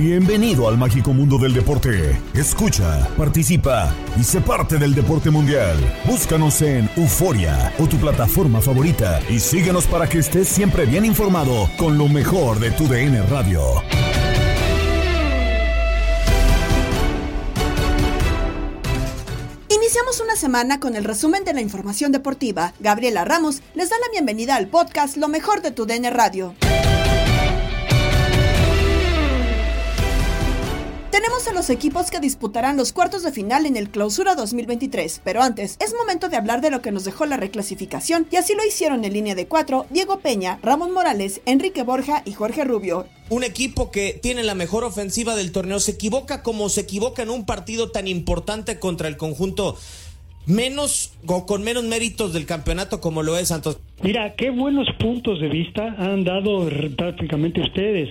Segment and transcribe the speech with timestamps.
[0.00, 2.18] Bienvenido al mágico mundo del deporte.
[2.32, 5.76] Escucha, participa y sé parte del deporte mundial.
[6.06, 11.68] Búscanos en Euforia o tu plataforma favorita y síguenos para que estés siempre bien informado
[11.76, 13.60] con lo mejor de tu DN Radio.
[19.68, 22.72] Iniciamos una semana con el resumen de la información deportiva.
[22.80, 26.54] Gabriela Ramos les da la bienvenida al podcast Lo mejor de tu DN Radio.
[31.10, 35.42] Tenemos a los equipos que disputarán los cuartos de final en el Clausura 2023, pero
[35.42, 38.64] antes es momento de hablar de lo que nos dejó la reclasificación y así lo
[38.64, 43.06] hicieron en línea de cuatro Diego Peña, Ramón Morales, Enrique Borja y Jorge Rubio.
[43.28, 47.30] Un equipo que tiene la mejor ofensiva del torneo se equivoca como se equivoca en
[47.30, 49.76] un partido tan importante contra el conjunto
[50.46, 53.80] menos o con menos méritos del campeonato como lo es Santos.
[54.02, 58.08] Mira, qué buenos puntos de vista han dado prácticamente ustedes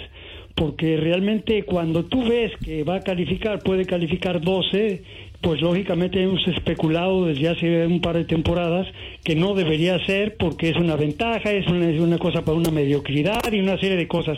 [0.60, 5.02] porque realmente cuando tú ves que va a calificar, puede calificar 12,
[5.40, 8.86] pues lógicamente hemos especulado desde hace un par de temporadas
[9.24, 13.60] que no debería ser porque es una ventaja, es una, cosa para una mediocridad y
[13.62, 14.38] una serie de cosas.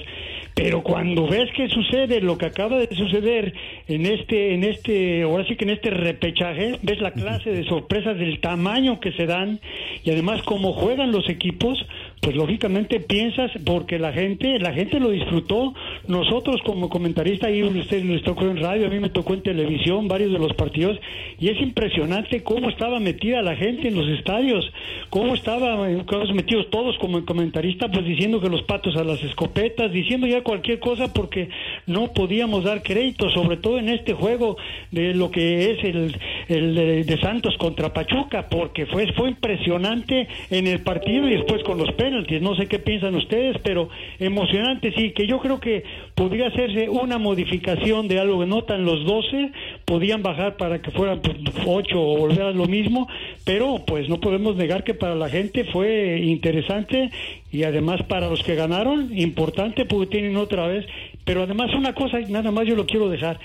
[0.53, 3.53] Pero cuando ves que sucede lo que acaba de suceder
[3.87, 8.15] en este, en este, ahora sí que en este repechaje, ves la clase de sorpresas
[8.19, 9.59] del tamaño que se dan
[10.03, 11.83] y además cómo juegan los equipos,
[12.21, 15.73] pues lógicamente piensas porque la gente, la gente lo disfrutó.
[16.07, 20.07] Nosotros como comentarista ahí usted les tocó en radio, a mí me tocó en televisión
[20.07, 20.99] varios de los partidos
[21.39, 24.71] y es impresionante cómo estaba metida la gente en los estadios,
[25.09, 26.05] cómo estaban
[26.35, 30.79] metidos todos como comentarista, pues diciendo que los patos a las escopetas, diciendo ya cualquier
[30.79, 31.49] cosa porque
[31.87, 34.57] no podíamos dar crédito, sobre todo en este juego
[34.91, 36.15] de lo que es el,
[36.49, 41.63] el de, de Santos contra Pachuca, porque fue, fue impresionante en el partido y después
[41.63, 42.41] con los penaltis.
[42.41, 43.89] No sé qué piensan ustedes, pero
[44.19, 45.83] emocionante sí, que yo creo que
[46.15, 49.51] podría hacerse una modificación de algo que notan los 12,
[49.85, 51.21] podían bajar para que fueran
[51.65, 53.07] 8 o volver a lo mismo,
[53.45, 57.09] pero pues no podemos negar que para la gente fue interesante
[57.51, 60.85] y además para los que ganaron, importante porque tienen otra vez,
[61.25, 63.39] pero además una cosa, nada más yo lo quiero dejar.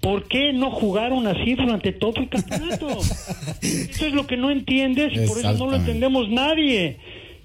[0.00, 2.88] ¿Por qué no jugaron así durante todo el campeonato?
[3.62, 6.96] Eso es lo que no entiendes, por eso no lo entendemos nadie.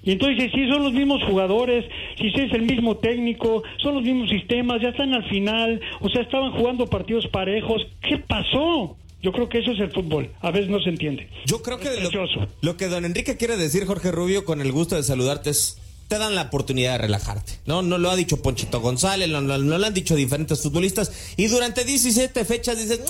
[0.08, 1.84] Y entonces, si son los mismos jugadores,
[2.16, 6.22] si es el mismo técnico, son los mismos sistemas, ya están al final, o sea,
[6.22, 7.86] estaban jugando partidos parejos.
[8.00, 8.96] ¿Qué pasó?
[9.22, 10.30] Yo creo que eso es el fútbol.
[10.40, 11.28] A veces no se entiende.
[11.44, 12.24] Yo creo que Es lo,
[12.62, 15.78] lo que don Enrique quiere decir, Jorge Rubio, con el gusto de saludarte es
[16.08, 17.58] te dan la oportunidad de relajarte.
[17.66, 21.12] No, no lo ha dicho Ponchito González, no, lo han dicho diferentes futbolistas.
[21.36, 23.00] Y durante 17 fechas dices,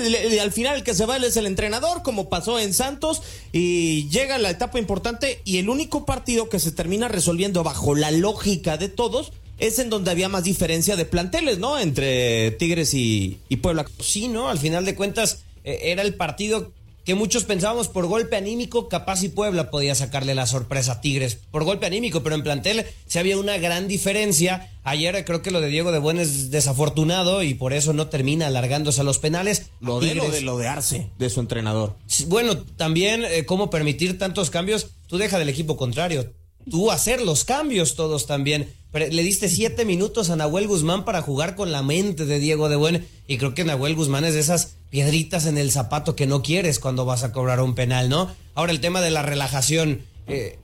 [0.00, 3.22] le- al final el que se va es el entrenador, como pasó en Santos.
[3.52, 8.10] Y llega la etapa importante y el único partido que se termina resolviendo bajo la
[8.12, 11.78] lógica de todos es en donde había más diferencia de planteles, ¿no?
[11.78, 13.84] Entre Tigres y, y Puebla.
[14.00, 14.48] Sí, ¿no?
[14.48, 16.72] Al final de cuentas, eh, era el partido
[17.04, 21.38] que muchos pensábamos por golpe anímico, capaz y Puebla podía sacarle la sorpresa a Tigres
[21.50, 24.70] por golpe anímico, pero en plantel se había una gran diferencia.
[24.82, 28.46] Ayer creo que lo de Diego de Buen es desafortunado y por eso no termina
[28.46, 29.70] alargándose a los penales.
[29.80, 31.96] Lo de, lo de, lo de Arce, de su entrenador.
[32.28, 36.32] Bueno, también eh, cómo permitir tantos cambios, tú deja del equipo contrario,
[36.70, 38.72] tú hacer los cambios todos también.
[38.92, 42.76] le diste siete minutos a Nahuel Guzmán para jugar con la mente de Diego de
[42.76, 46.42] Buen y creo que Nahuel Guzmán es de esas piedritas en el zapato que no
[46.42, 48.30] quieres cuando vas a cobrar un penal, ¿no?
[48.54, 50.58] Ahora el tema de la relajación, eh,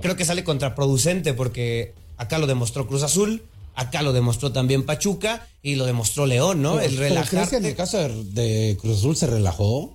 [0.00, 3.42] creo que sale contraproducente porque acá lo demostró Cruz Azul,
[3.74, 6.80] acá lo demostró también Pachuca y lo demostró León, ¿no?
[6.80, 9.92] el ¿Crees que en el caso de Cruz Azul se relajó?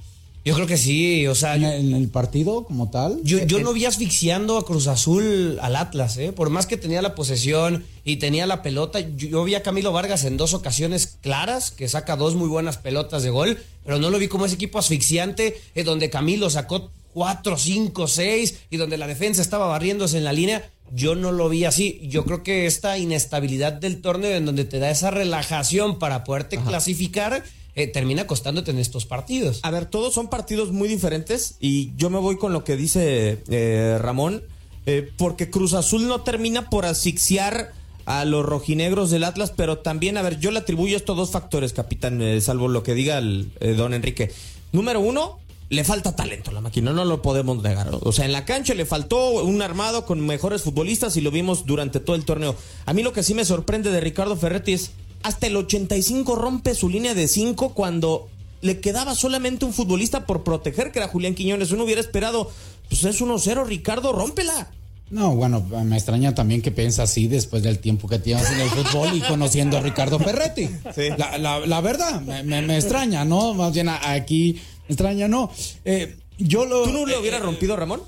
[0.49, 1.55] Yo creo que sí, o sea.
[1.55, 3.19] ¿En, el partido como tal?
[3.23, 6.33] Yo, yo no vi asfixiando a Cruz Azul al Atlas, ¿eh?
[6.33, 10.23] Por más que tenía la posesión y tenía la pelota, yo, vi a Camilo Vargas
[10.23, 14.17] en dos ocasiones claras, que saca dos muy buenas pelotas de gol, pero no lo
[14.17, 19.05] vi como ese equipo asfixiante, eh, donde Camilo sacó cuatro, cinco, seis, y donde la
[19.05, 20.67] defensa estaba barriéndose en la línea.
[20.91, 21.99] Yo no lo vi así.
[22.05, 26.57] Yo creo que esta inestabilidad del torneo, en donde te da esa relajación para poderte
[26.57, 27.43] clasificar
[27.79, 29.61] eh, termina costándote en estos partidos.
[29.63, 33.41] A ver, todos son partidos muy diferentes y yo me voy con lo que dice
[33.47, 34.43] eh, Ramón,
[34.85, 37.71] eh, porque Cruz Azul no termina por asfixiar
[38.03, 41.71] a los rojinegros del Atlas, pero también, a ver, yo le atribuyo estos dos factores,
[41.71, 44.29] capitán, salvo lo que diga el, don Enrique.
[44.73, 45.39] Número uno,
[45.69, 47.91] le falta talento a la máquina, no lo podemos negar.
[47.93, 51.65] O sea, en la cancha le faltó un armado con mejores futbolistas y lo vimos
[51.65, 52.57] durante todo el torneo.
[52.85, 54.91] A mí lo que sí me sorprende de Ricardo Ferretti es
[55.23, 58.29] hasta el 85 rompe su línea de 5 cuando
[58.61, 61.71] le quedaba solamente un futbolista por proteger, que era Julián Quiñones.
[61.71, 62.51] Uno hubiera esperado,
[62.89, 64.71] pues es 1-0, Ricardo, rómpela.
[65.09, 68.69] No, bueno, me extraña también que piensa así después del tiempo que tienes en el
[68.69, 70.69] fútbol y conociendo a Ricardo Ferretti.
[71.17, 73.55] La, verdad, me, extraña, ¿no?
[73.55, 75.51] Más bien aquí, me extraña, ¿no.
[75.83, 78.01] Eh, yo lo, ¿Tú no lo hubieras rompido, Ramón?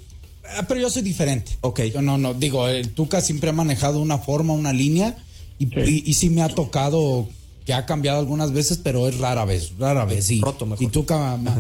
[0.58, 1.58] Ah, pero yo soy diferente.
[1.62, 1.82] Ok.
[1.86, 5.18] Yo no, no, digo, el Tuca siempre ha manejado una forma, una línea
[5.70, 6.30] y, sí.
[6.30, 7.28] me ha tocado
[7.66, 10.42] que ha cambiado algunas veces, pero es rara vez, rara vez, sí.
[10.80, 11.06] Y tú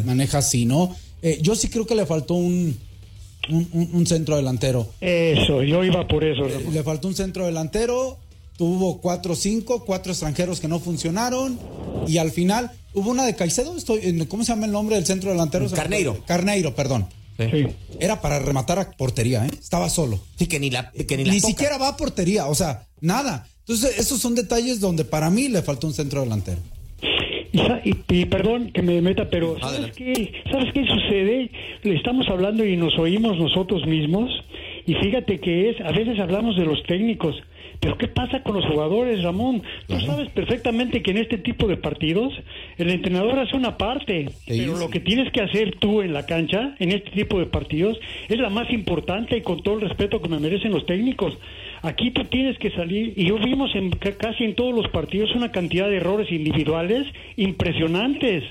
[0.03, 0.95] manejas así, ¿no?
[1.21, 2.75] Eh, yo sí creo que le faltó un,
[3.49, 4.87] un, centro delantero.
[4.99, 6.45] Eso, yo iba por eso.
[6.47, 8.17] Eh, le faltó un centro delantero,
[8.57, 11.59] tuvo cuatro cinco, cuatro extranjeros que no funcionaron,
[12.07, 15.29] y al final hubo una de Caicedo, estoy, ¿cómo se llama el nombre del centro
[15.29, 15.69] delantero?
[15.69, 16.23] Carneiro.
[16.25, 17.07] Carneiro, perdón.
[17.99, 19.51] Era para rematar a portería, ¿eh?
[19.59, 20.19] Estaba solo.
[20.37, 23.47] Sí, que ni la, que ni, siquiera va a portería, o sea, nada.
[23.71, 26.59] Entonces, esos son detalles donde para mí le faltó un centro delantero.
[27.85, 31.49] Y, perdón que me meta, pero ¿sabes qué, ¿sabes qué sucede?
[31.83, 34.29] Le estamos hablando y nos oímos nosotros mismos.
[34.85, 37.41] Y fíjate que es, a veces hablamos de los técnicos,
[37.79, 39.63] pero ¿qué pasa con los jugadores, Ramón?
[39.87, 42.33] Tú sabes perfectamente que en este tipo de partidos
[42.77, 46.75] el entrenador hace una parte, pero lo que tienes que hacer tú en la cancha,
[46.79, 47.97] en este tipo de partidos,
[48.27, 51.37] es la más importante y con todo el respeto que me merecen los técnicos.
[51.83, 55.51] Aquí tú tienes que salir, y yo vimos en casi en todos los partidos una
[55.51, 57.07] cantidad de errores individuales
[57.37, 58.43] impresionantes,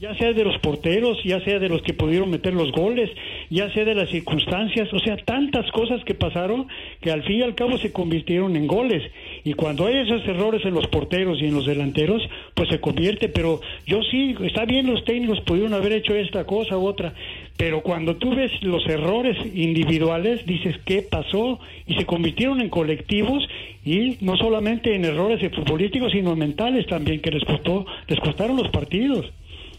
[0.00, 3.08] ya sea de los porteros, ya sea de los que pudieron meter los goles,
[3.50, 6.66] ya sea de las circunstancias, o sea, tantas cosas que pasaron
[7.00, 9.02] que al fin y al cabo se convirtieron en goles.
[9.44, 12.22] Y cuando hay esos errores en los porteros y en los delanteros,
[12.54, 16.76] pues se convierte, pero yo sí, está bien los técnicos pudieron haber hecho esta cosa
[16.76, 17.14] u otra,
[17.62, 21.60] pero cuando tú ves los errores individuales, dices, ¿qué pasó?
[21.86, 23.44] Y se convirtieron en colectivos
[23.84, 28.68] y no solamente en errores futbolísticos, sino mentales también, que les, costó, les costaron los
[28.72, 29.26] partidos.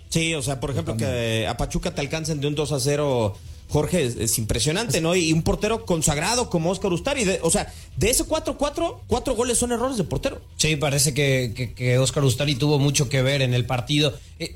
[0.08, 3.36] Sí, o sea, por ejemplo, que a Pachuca te alcancen de un 2 a 0.
[3.68, 5.14] Jorge, es, impresionante, ¿no?
[5.14, 7.26] Y un portero consagrado como Oscar Ustari.
[7.42, 7.68] o sea,
[7.98, 10.40] de ese 4-4, cuatro goles son errores de portero.
[10.56, 14.14] Sí, parece que, que, Oscar Ustari tuvo mucho que ver en el partido.
[14.40, 14.54] Eh,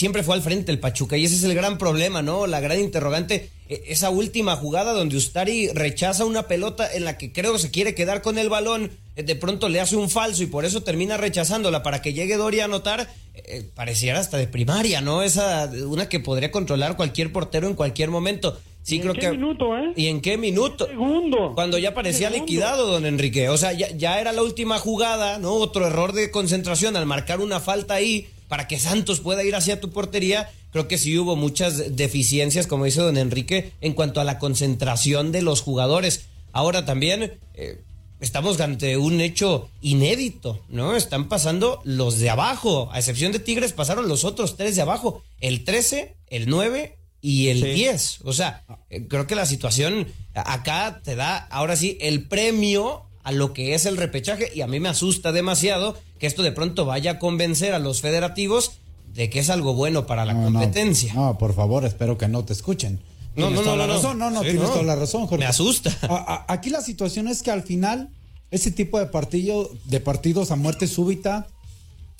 [0.00, 2.46] siempre fue al frente el Pachuca y ese es el gran problema, ¿no?
[2.46, 7.32] La gran interrogante, e, esa última jugada donde Ustari rechaza una pelota en la que
[7.32, 10.42] creo que se quiere quedar con el balón, eh, de pronto le hace un falso
[10.42, 14.38] y por eso termina rechazándola para que llegue Doria a anotar, eh, eh, pareciera hasta
[14.38, 15.22] de primaria, ¿no?
[15.22, 18.58] Esa una que podría controlar cualquier portero en cualquier momento.
[18.82, 19.92] Sí, ¿Y creo en qué minuto, ¿eh?
[19.96, 20.86] ¿Y en qué minuto?
[20.86, 21.52] Segundo.
[21.54, 23.50] Cuando ya parecía liquidado, don Enrique.
[23.50, 25.52] O sea, ya, ya era la última jugada, ¿no?
[25.52, 29.80] Otro error de concentración al marcar una falta ahí para que Santos pueda ir hacia
[29.80, 34.24] tu portería, creo que sí hubo muchas deficiencias, como dice don Enrique, en cuanto a
[34.24, 36.26] la concentración de los jugadores.
[36.50, 37.80] Ahora también eh,
[38.18, 40.96] estamos ante un hecho inédito, ¿no?
[40.96, 45.22] Están pasando los de abajo, a excepción de Tigres, pasaron los otros tres de abajo,
[45.38, 48.22] el 13, el 9 y el 10.
[48.24, 53.32] O sea, eh, creo que la situación acá te da ahora sí el premio a
[53.32, 56.84] lo que es el repechaje y a mí me asusta demasiado que esto de pronto
[56.86, 58.72] vaya a convencer a los federativos
[59.14, 61.12] de que es algo bueno para la competencia.
[61.14, 63.00] No, por favor, espero que no te escuchen.
[63.36, 64.70] No, no, no, no, razón, no, no, Sí, tienes no.
[64.70, 65.44] toda la razón, Jorge.
[65.44, 65.96] Me asusta.
[66.02, 68.08] A- a- aquí la situación es que al final,
[68.50, 71.46] ese tipo de partido, de partidos a muerte súbita,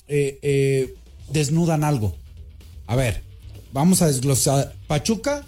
[0.07, 0.95] eh, eh,
[1.29, 2.15] desnudan algo.
[2.87, 3.23] A ver,
[3.73, 4.73] vamos a desglosar.
[4.87, 5.45] Pachuca,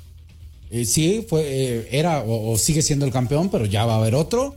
[0.69, 3.97] eh, sí, fue, eh, era o, o sigue siendo el campeón, pero ya va a
[3.97, 4.55] haber otro.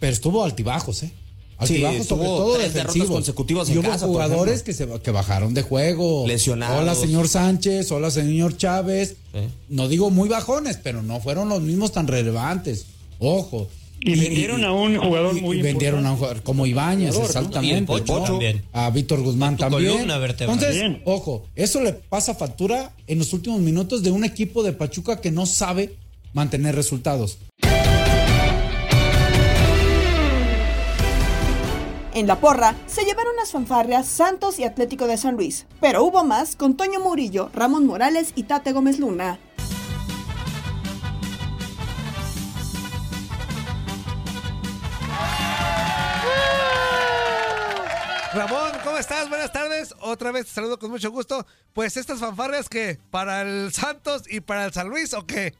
[0.00, 1.10] Pero estuvo altibajos, ¿eh?
[1.58, 3.10] Altibajos, estuvo sobre todo tres derrotas defensivos.
[3.16, 6.24] consecutivas y en hubo casa, por jugadores que, se, que bajaron de juego.
[6.26, 6.80] Lesionados.
[6.82, 7.90] Hola, señor Sánchez.
[7.90, 9.16] Hola, señor Chávez.
[9.68, 12.86] No digo muy bajones, pero no fueron los mismos tan relevantes.
[13.18, 13.68] Ojo.
[14.00, 17.66] Y vendieron a un jugador y- muy y vendieron a un jugador como Ibáñez, exactamente.
[17.74, 18.24] Y el Pocho ¿no?
[18.24, 18.62] también.
[18.72, 19.90] A Víctor Guzmán también.
[19.94, 20.14] columna.
[20.24, 21.02] Entonces, Bien.
[21.04, 25.32] ojo, eso le pasa factura en los últimos minutos de un equipo de Pachuca que
[25.32, 25.96] no sabe
[26.32, 27.38] mantener resultados.
[32.14, 36.24] En la porra se llevaron unas fanfarrias Santos y Atlético de San Luis, pero hubo
[36.24, 39.38] más con Toño Murillo, Ramón Morales y Tate Gómez Luna.
[48.34, 49.28] Ramón, ¿cómo estás?
[49.28, 49.94] Buenas tardes.
[50.00, 51.46] Otra vez te saludo con mucho gusto.
[51.72, 55.54] Pues estas fanfarrias que para el Santos y para el San Luis o qué?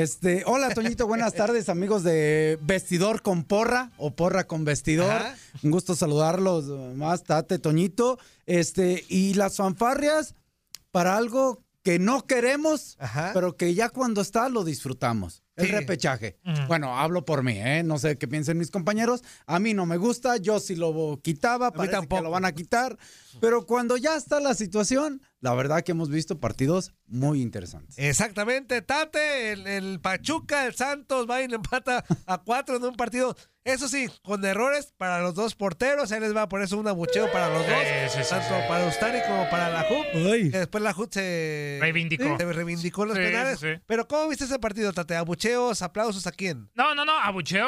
[0.00, 5.10] Este, hola Toñito, buenas tardes, amigos de Vestidor con Porra o Porra con Vestidor.
[5.10, 5.34] Ajá.
[5.62, 8.18] Un gusto saludarlos más, Tate, Toñito.
[8.44, 10.34] Este, y las fanfarrias
[10.90, 13.30] para algo que no queremos, Ajá.
[13.32, 15.42] pero que ya cuando está lo disfrutamos.
[15.54, 15.72] El Sí.
[15.72, 16.36] repechaje.
[16.68, 17.82] Bueno, hablo por mí, ¿eh?
[17.82, 19.22] No sé qué piensen mis compañeros.
[19.46, 22.22] A mí no me gusta, yo sí lo quitaba, mí parece que tampoco.
[22.22, 22.98] lo van a quitar.
[23.40, 27.96] Pero cuando ya está la situación, la verdad que hemos visto partidos muy interesantes.
[27.98, 32.96] Exactamente, Tate, el, el Pachuca, el Santos, va y le empata a cuatro en un
[32.96, 33.36] partido.
[33.66, 36.12] Eso sí, con errores para los dos porteros.
[36.12, 37.76] Ahí les va por eso un abucheo para los dos.
[38.12, 38.62] sí, sí, tanto sí.
[38.68, 39.86] para Ustari como para la.
[39.88, 42.36] Que después la JUP se Reivindicó.
[42.38, 43.60] Se reivindicó en los Sí, penales.
[43.86, 45.16] Pero ¿cómo viste ese partido, Tate?
[45.16, 46.70] ¿Abucheos, aplausos a quién?
[46.74, 47.66] No, no, no, abucheo,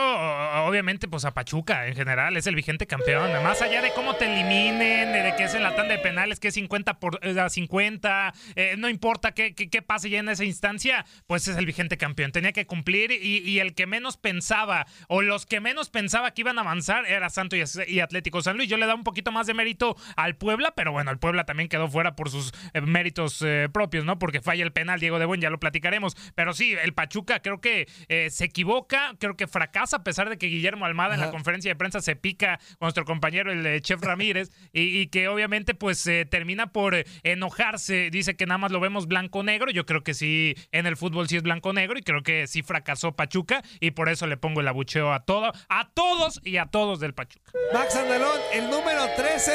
[0.68, 3.30] obviamente, pues a Pachuca en general, es el vigente campeón.
[3.42, 6.48] Más allá de cómo te eliminen, de, que es en la tanda de penales, que
[6.48, 10.28] es 50 por eh, a 50, eh, no importa qué, qué, qué pase ya en
[10.28, 12.30] esa instancia, pues es el vigente campeón.
[12.30, 16.42] Tenía que cumplir y, y el que menos pensaba, o los que menos pensaba que
[16.42, 18.68] iban a avanzar, era Santo y, y Atlético San Luis.
[18.68, 21.68] Yo le da un poquito más de mérito al Puebla, pero bueno, el Puebla también
[21.68, 24.18] quedó fuera por sus eh, méritos eh, propios, ¿no?
[24.18, 26.16] Porque falla el penal, Diego de Buen, ya lo platicaremos.
[26.34, 30.38] Pero sí, el Pachuca creo que eh, se equivoca, creo que fracasa, a pesar de
[30.38, 34.00] que Guillermo Almada en la conferencia de prensa se pica con nuestro compañero, el Chef
[34.02, 38.10] Ramírez, y, y que obviamente pues termina por enojarse.
[38.10, 39.70] Dice que nada más lo vemos blanco-negro.
[39.70, 43.12] Yo creo que sí, en el fútbol sí es blanco-negro, y creo que sí fracasó
[43.12, 47.00] Pachuca, y por eso le pongo el abucheo a todo, a todos y a todos
[47.00, 47.52] del Pachuca.
[47.72, 49.52] Max Andalón, el número 13,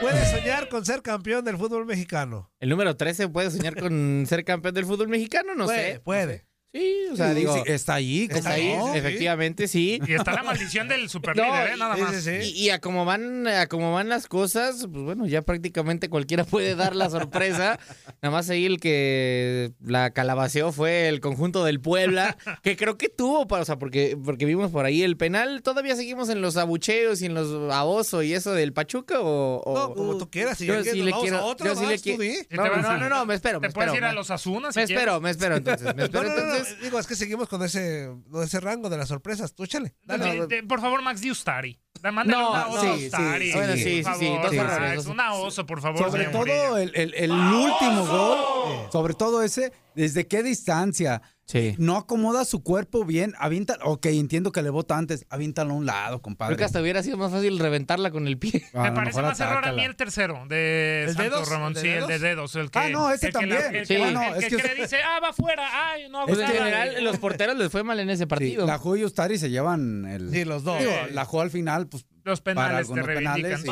[0.00, 2.50] puede soñar con ser campeón del fútbol mexicano.
[2.60, 6.00] El número 13 puede soñar con ser campeón del fútbol mexicano, no puede, sé.
[6.00, 6.49] puede.
[6.72, 8.94] Sí, o sea, Sí, digo, sí, está ahí, ¿cómo está ahí, no?
[8.94, 10.00] efectivamente, sí.
[10.06, 11.76] Y está la maldición del No, superlíder, ¿eh?
[11.76, 12.14] Nada más.
[12.14, 12.52] sí, sí.
[12.54, 16.44] Y, y a como van, a como van las cosas, pues bueno, ya prácticamente cualquiera
[16.44, 17.80] puede dar la sorpresa.
[18.22, 23.08] Nada más ahí el que la calabaceó fue el conjunto del Puebla, que creo que
[23.08, 25.62] tuvo, para, o sea, porque, porque vimos por ahí el penal.
[25.62, 29.60] ¿Todavía seguimos en los abucheos y en los aboso y eso del Pachuca o...?
[29.64, 30.58] o- No, como tú quieras.
[30.58, 33.26] Si Yo sí le quiero- a otro, yo sí le quiero- No, no, no, no,
[33.26, 34.04] me espero, me Te puedes espero.
[34.06, 36.82] ir a me- los Azunas Me espero, me espero entonces, me espero no, entonces.
[36.82, 39.54] Digo, es que seguimos con ese, con ese rango de las sorpresas.
[39.54, 39.94] Tú échale.
[40.04, 40.40] Dale.
[40.40, 41.78] De- de- por favor, Max, di Ustari.
[42.02, 43.46] No, una oso sí, sí, Ustari.
[43.50, 45.98] sí, bueno, sí, sí, favor, dos Max, Una oso, por favor.
[45.98, 51.20] Sobre todo el- el último gol, sobre todo ese, ¿desde qué distancia?
[51.50, 51.74] Sí.
[51.78, 55.84] No acomoda su cuerpo bien, avienta, ok, entiendo que le bota antes, aviéntalo a un
[55.86, 56.50] lado, compadre.
[56.54, 58.64] Creo que hasta hubiera sido más fácil reventarla con el pie.
[58.72, 61.48] Me parece más error a mí el tercero de ¿El Santos dedos?
[61.48, 61.68] Ramón.
[61.68, 62.54] ¿El de Sí, el de dedos?
[62.54, 63.74] El que, Ah, no, ese el que la- también.
[63.76, 63.94] el Sí.
[63.94, 66.28] que, Bueno, el es que- que- que le dice, ah, va afuera, ay, no hago
[66.40, 68.64] en general, los porteros les fue mal en ese Sí, partido.
[68.66, 70.30] la Ju y Ustari se llevan el...
[70.30, 70.78] Sí, los dos.
[70.78, 72.06] Digo, la Ju al final, pues...
[72.22, 73.70] Los para penales te algunos penales y-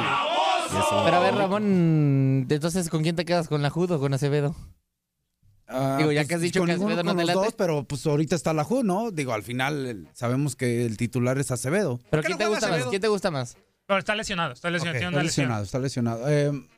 [1.05, 3.47] Pero a ver, Ramón, entonces, ¿con quién te quedas?
[3.49, 4.57] ¿Con la Judo o con Acevedo?
[5.71, 7.47] Ah, Digo, ya que has dicho con que ninguno Acevedo no con te los late.
[7.47, 9.11] dos, pero pues ahorita está la Ju, ¿no?
[9.11, 12.01] Digo, al final el- sabemos que el titular es Acevedo.
[12.11, 12.73] ¿Pero qué quién no te juega gusta más?
[12.77, 12.91] Acevedo?
[12.91, 13.57] ¿Quién te gusta más?
[13.87, 14.97] Pero está lesionado, está lesionado.
[14.97, 14.99] Ok.
[14.99, 15.45] tiene Está una lesión.
[15.45, 16.29] lesionado, está lesionado.
[16.29, 16.69] Eh,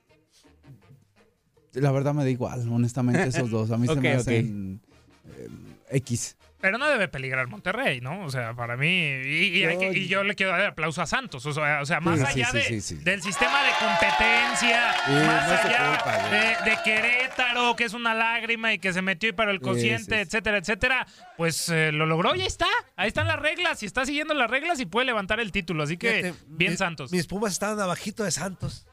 [1.75, 3.70] la verdad me da igual, honestamente, esos dos.
[3.70, 4.20] A mí Ok, se me ok.
[4.20, 4.80] hacen
[5.38, 5.49] eh,
[5.90, 6.37] X.
[6.61, 8.25] Pero no debe peligrar Monterrey, ¿no?
[8.25, 8.87] O sea, para mí.
[8.88, 11.47] Y, y hay Yo- que- y yo le quiero dar aplauso a Santos.
[11.47, 15.55] O sea, o sea más Sí, allá sí, sí, del sistema de competencia, más no
[15.69, 19.50] allá culpa, de, de Querétaro, que es una lágrima y que se metió y para
[19.52, 22.67] el cociente, etcétera, etcétera, pues eh, lo logró y ahí está.
[22.97, 23.83] Ahí están las reglas.
[23.83, 25.85] Y está siguiendo las reglas y puede levantar el título.
[25.85, 27.11] Así que, Fíjate, bien mi- Santos.
[27.12, 28.87] Mis Pumas estaban abajito de Santos.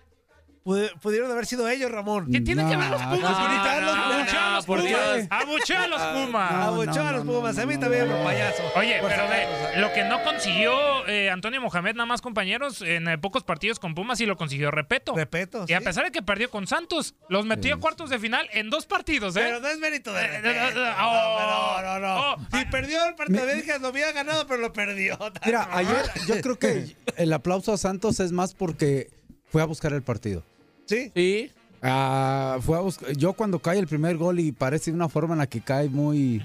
[1.02, 2.30] Pudieron haber sido ellos, Ramón.
[2.32, 3.38] ¿Qué tienen que ver los Pumas?
[3.38, 5.28] A los Pumas.
[5.30, 6.52] Abuchea a los Pumas.
[6.52, 7.58] Abuchea a los Pumas.
[7.58, 8.64] A mí también, por payaso.
[8.76, 13.18] Oye, pero ve, lo que no consiguió eh, Antonio Mohamed, nada más compañeros, en eh,
[13.18, 15.16] pocos partidos con Pumas, y lo consiguió Repeto.
[15.16, 18.48] Repeto, Y a pesar de que perdió con Santos, los metió a cuartos de final
[18.52, 19.42] en dos partidos, ¿eh?
[19.44, 20.82] Pero no es mérito de Eh, Repeto.
[21.00, 22.32] oh, no, no, no.
[22.34, 22.38] oh.
[22.52, 25.18] Si perdió el partido, me dije, lo había ganado, pero lo perdió.
[25.46, 29.10] Mira, ayer yo creo que el aplauso a Santos es más porque
[29.50, 30.44] fue a buscar el partido.
[30.88, 31.12] Sí.
[31.15, 31.51] Sí.
[31.82, 35.34] Ah, fue a buscar- yo cuando cae el primer gol y parece de una forma
[35.36, 36.41] en la que cae muy,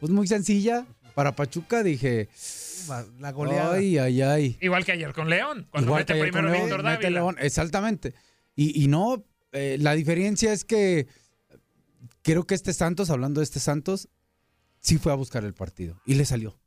[0.00, 2.28] pues muy sencilla para Pachuca, dije,
[3.18, 3.74] La goleada.
[3.74, 4.56] ay, ay, ay.
[4.60, 7.10] Igual que ayer con León, cuando Igual mete que ayer primero con León, mete.
[7.10, 8.14] León, exactamente.
[8.54, 11.06] Y, y no, eh, la diferencia es que
[12.22, 14.08] creo que este Santos, hablando de este Santos,
[14.80, 16.58] sí fue a buscar el partido y le salió.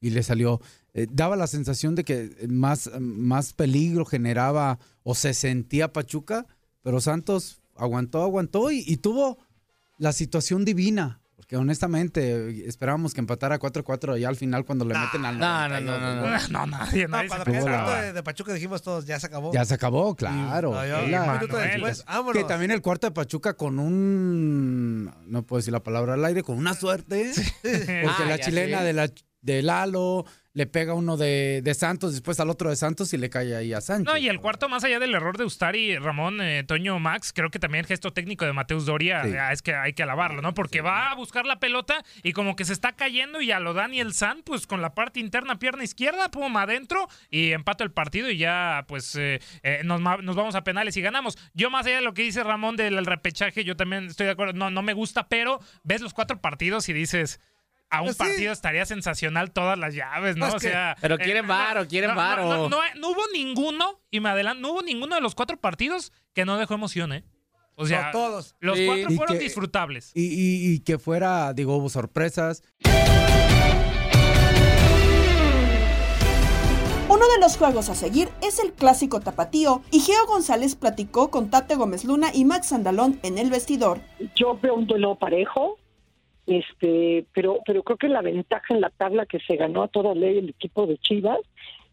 [0.00, 0.60] Y le salió.
[0.94, 6.46] Eh, daba la sensación de que más, más peligro generaba o se sentía Pachuca,
[6.82, 9.38] pero Santos aguantó, aguantó y, y tuvo
[9.98, 11.16] la situación divina.
[11.36, 15.80] Porque honestamente esperábamos que empatara 4-4 y al final cuando le meten al No, no,
[15.80, 16.66] no, 92, no, no.
[16.66, 19.52] No, nadie, No, se Tuvo la- cuarto de, de Pachuca dijimos todos, ya se acabó.
[19.52, 20.72] Ya se acabó, claro.
[20.74, 21.48] No, la- Manuel.
[21.72, 22.34] después, vámonos.
[22.42, 25.04] Que también el cuarto de Pachuca con un.
[25.26, 27.32] No puedo decir la palabra al aire, con una suerte.
[27.62, 28.84] Porque Ah, la chilena sé.
[28.84, 29.10] de, la,
[29.40, 33.30] de Lalo le pega uno de, de Santos, después al otro de Santos y le
[33.30, 34.04] cae ahí a Sánchez.
[34.12, 37.50] No, y el cuarto, más allá del error de Ustari, Ramón, eh, Toño, Max, creo
[37.50, 39.30] que también el gesto técnico de Mateus Doria Sí.
[39.30, 40.52] eh, es que hay que alabarlo, ¿no?
[40.52, 43.74] Porque va a buscar la pelota y como que se está cayendo y a lo
[43.74, 48.28] Daniel San, pues con la parte interna, pierna izquierda, pum, adentro y empato el partido
[48.28, 51.38] y ya, pues eh, eh, nos, nos vamos a penales y ganamos.
[51.54, 54.54] Yo, más allá de lo que dice Ramón del repechaje, yo también estoy de acuerdo,
[54.54, 57.38] no, no me gusta, pero ves los cuatro partidos y dices.
[57.92, 58.22] A un Pues sí.
[58.22, 60.44] partido estaría sensacional todas las llaves, ¿no?
[60.46, 60.96] Pues o que- sea.
[61.00, 62.42] Pero eh, quieren varo, quieren no, no, varo.
[62.44, 66.12] No, no, no hubo ninguno, y me adelanto, no hubo ninguno de los cuatro partidos
[66.32, 67.24] que no dejó emoción, ¿eh?
[67.74, 68.54] O sea, No, todos.
[68.60, 68.86] los Sí.
[68.86, 70.12] cuatro Y fueron que- disfrutables.
[70.14, 72.62] Y, y- y que fuera, digo, hubo sorpresas.
[77.08, 81.50] Uno de los juegos a seguir es el clásico tapatío y Geo González platicó con
[81.50, 84.00] Tate Gómez Luna y Max Andalón en el vestidor.
[84.36, 85.76] yo veo un duelo parejo,
[86.50, 90.16] este, pero, pero creo que la ventaja en la tabla que se ganó a toda
[90.16, 91.38] ley el equipo de Chivas,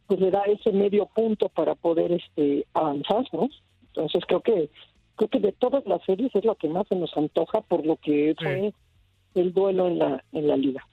[0.07, 3.49] pues le da ese medio punto para poder este avanzar, ¿no?
[3.89, 4.69] Entonces creo que
[5.15, 7.97] creo que de todas las series es la que más se nos antoja por lo
[7.97, 8.73] que fue
[9.35, 10.87] el duelo en la en la liga.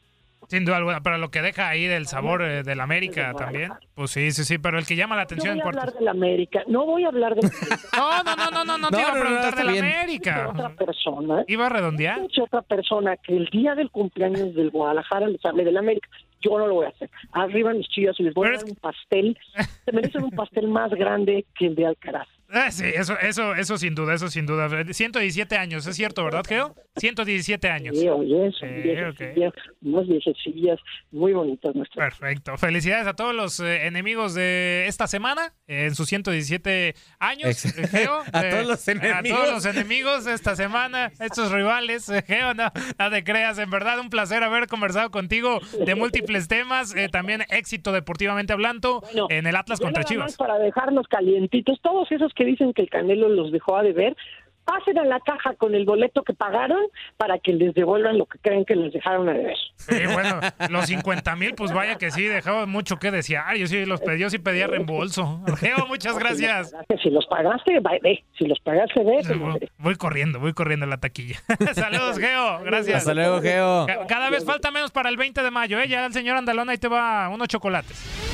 [0.48, 3.72] Sin duda alguna, pero lo que deja ahí del sabor eh, del América también.
[3.94, 5.84] Pues sí, sí, sí, pero el que llama la No atención voy en a hablar
[5.84, 5.98] cuartos.
[6.00, 7.78] de la América, no voy a hablar de la América.
[7.96, 9.64] No, no, no, no, no, no te No, iba a no, no, preguntar está de
[9.66, 9.84] la bien.
[9.84, 10.48] América.
[10.50, 12.20] otra persona, Iba a redondear.
[12.42, 16.08] otra persona que el día del cumpleaños del Guadalajara les hable del América.
[16.40, 17.08] Yo no lo voy a hacer.
[17.32, 19.38] Arriba mis chillas y les voy a dar es un pastel.
[19.86, 22.28] Se merecen un pastel más grande que el de Alcaraz.
[22.56, 24.68] Ah, sí, eso, eso, eso sin duda, eso sin duda.
[24.92, 26.74] 117 años, es cierto, ¿verdad, Geo?
[26.96, 27.98] 117 años.
[27.98, 30.78] Sí, oye, son Sí, viejecillas, unas viejecillas
[31.10, 32.16] muy bonitas nuestras.
[32.16, 32.56] Perfecto.
[32.56, 37.64] Felicidades a todos los eh, enemigos de esta semana eh, en sus 117 años.
[37.64, 39.40] Ex- eh, Geo, A eh, todos los A enemigos.
[39.40, 42.08] todos los enemigos de esta semana, estos rivales.
[42.08, 43.58] eh, Geo, no, no te creas.
[43.58, 46.94] En verdad, un placer haber conversado contigo de múltiples temas.
[46.94, 50.36] eh, también éxito deportivamente hablando Bueno, en el Atlas contra Chivas.
[50.36, 54.16] para dejarnos calientitos, todos esos que dicen que el Canelo los dejó a deber,
[54.64, 56.80] pasen a la caja con el boleto que pagaron
[57.18, 59.56] para que les devuelvan lo que creen que les dejaron a deber.
[59.76, 63.56] Sí, bueno, los 50 mil, pues vaya que sí, dejaba mucho que desear.
[63.58, 65.42] Yo sí los pedí, yo sí pedía reembolso.
[65.58, 66.74] Geo, muchas gracias.
[67.02, 68.24] Si los pagaste, ve.
[68.38, 69.18] Si los pagaste, ve.
[69.34, 71.36] lo Voy, corriendo, voy corriendo a la taquilla.
[71.74, 72.60] Saludos, Geo.
[72.64, 72.96] Gracias.
[73.00, 73.84] Hasta luego, Geo.
[73.86, 75.88] Ca- Cada vez falta menos para el 20 de mayo, ¿eh?
[75.88, 78.33] Ya el señor Andalón ahí te va unos chocolates.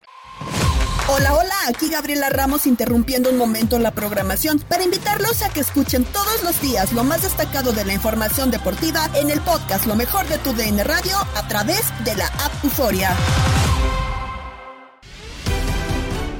[1.07, 6.05] Hola, hola, aquí Gabriela Ramos interrumpiendo un momento la programación para invitarlos a que escuchen
[6.05, 10.25] todos los días lo más destacado de la información deportiva en el podcast Lo mejor
[10.27, 13.15] de tu DN Radio a través de la app Euforia.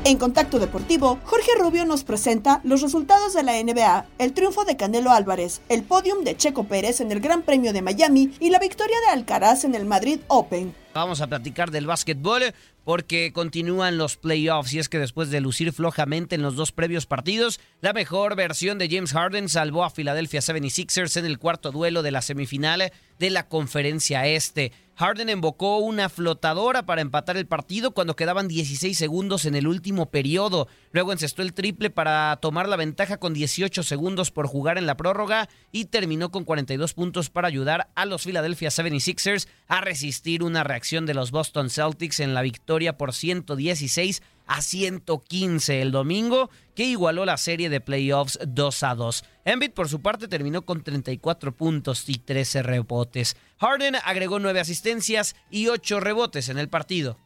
[0.04, 4.76] En Contacto Deportivo, Jorge Rubio nos presenta los resultados de la NBA, el triunfo de
[4.76, 8.58] Canelo Álvarez, el podium de Checo Pérez en el Gran Premio de Miami y la
[8.58, 10.74] victoria de Alcaraz en el Madrid Open.
[10.94, 12.54] Vamos a platicar del básquetbol
[12.84, 17.06] porque continúan los playoffs y es que después de lucir flojamente en los dos previos
[17.06, 22.02] partidos, la mejor versión de James Harden salvó a Philadelphia 76ers en el cuarto duelo
[22.02, 24.72] de la semifinal de la conferencia este.
[25.02, 30.12] Harden invocó una flotadora para empatar el partido cuando quedaban 16 segundos en el último
[30.12, 30.68] periodo.
[30.92, 34.98] Luego encestó el triple para tomar la ventaja con 18 segundos por jugar en la
[34.98, 40.64] prórroga y terminó con 42 puntos para ayudar a los Philadelphia 76ers a resistir una
[40.64, 46.84] reacción de los Boston Celtics en la victoria por 116 a 115 el domingo, que
[46.84, 49.24] igualó la serie de playoffs 2 a 2.
[49.46, 53.38] Embiid, por su parte, terminó con 34 puntos y 13 rebotes.
[53.60, 57.18] Harden agregó 9 asistencias y 8 rebotes en el partido.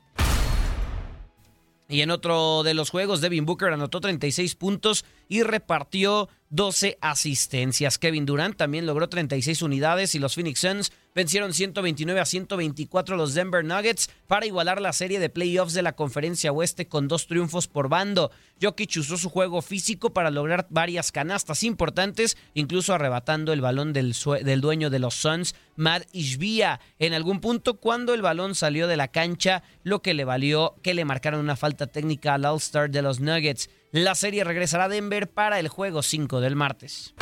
[1.87, 7.97] Y en otro de los juegos, Devin Booker anotó 36 puntos y repartió 12 asistencias.
[7.97, 13.17] Kevin Durant también logró 36 unidades y los Phoenix Suns vencieron 129 a 124 a
[13.17, 17.27] los Denver Nuggets para igualar la serie de playoffs de la Conferencia Oeste con dos
[17.27, 18.31] triunfos por bando.
[18.61, 24.15] Jokic usó su juego físico para lograr varias canastas importantes, incluso arrebatando el balón del,
[24.43, 28.97] del dueño de los Suns, Matt Ishbia, en algún punto cuando el balón salió de
[28.97, 33.01] la cancha, lo que le valió que le marcaron una falta técnica al All-Star de
[33.01, 33.69] los Nuggets.
[33.95, 37.13] La serie regresará a Denver para el juego 5 del martes.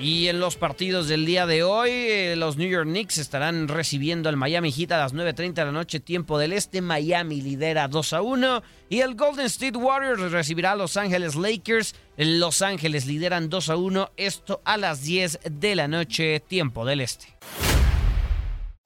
[0.00, 4.30] Y en los partidos del día de hoy, eh, los New York Knicks estarán recibiendo
[4.30, 6.80] al Miami Heat a las 9.30 de la noche, tiempo del este.
[6.80, 8.62] Miami lidera 2 a 1.
[8.88, 11.94] Y el Golden State Warriors recibirá a Los Ángeles Lakers.
[12.16, 14.12] Los Ángeles lideran 2 a 1.
[14.16, 17.36] Esto a las 10 de la noche, tiempo del este.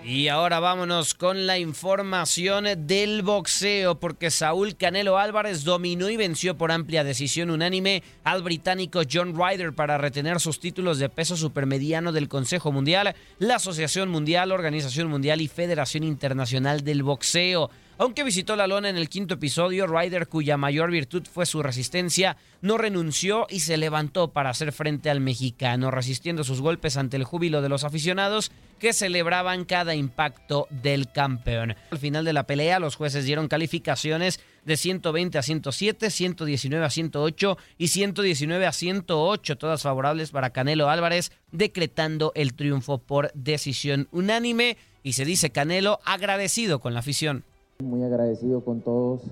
[0.04, 6.58] Y ahora vámonos con la información del boxeo, porque Saúl Canelo Álvarez dominó y venció
[6.58, 12.10] por amplia decisión unánime al británico John Ryder para retener sus títulos de peso supermediano
[12.10, 17.70] del Consejo Mundial, la Asociación Mundial, Organización Mundial y Federación Internacional del Boxeo.
[18.02, 22.36] Aunque visitó la lona en el quinto episodio, Ryder, cuya mayor virtud fue su resistencia,
[22.60, 27.22] no renunció y se levantó para hacer frente al mexicano, resistiendo sus golpes ante el
[27.22, 31.76] júbilo de los aficionados que celebraban cada impacto del campeón.
[31.92, 36.90] Al final de la pelea, los jueces dieron calificaciones de 120 a 107, 119 a
[36.90, 44.08] 108 y 119 a 108, todas favorables para Canelo Álvarez, decretando el triunfo por decisión
[44.10, 44.76] unánime.
[45.04, 47.44] Y se dice Canelo agradecido con la afición.
[47.80, 49.22] Muy agradecido con todos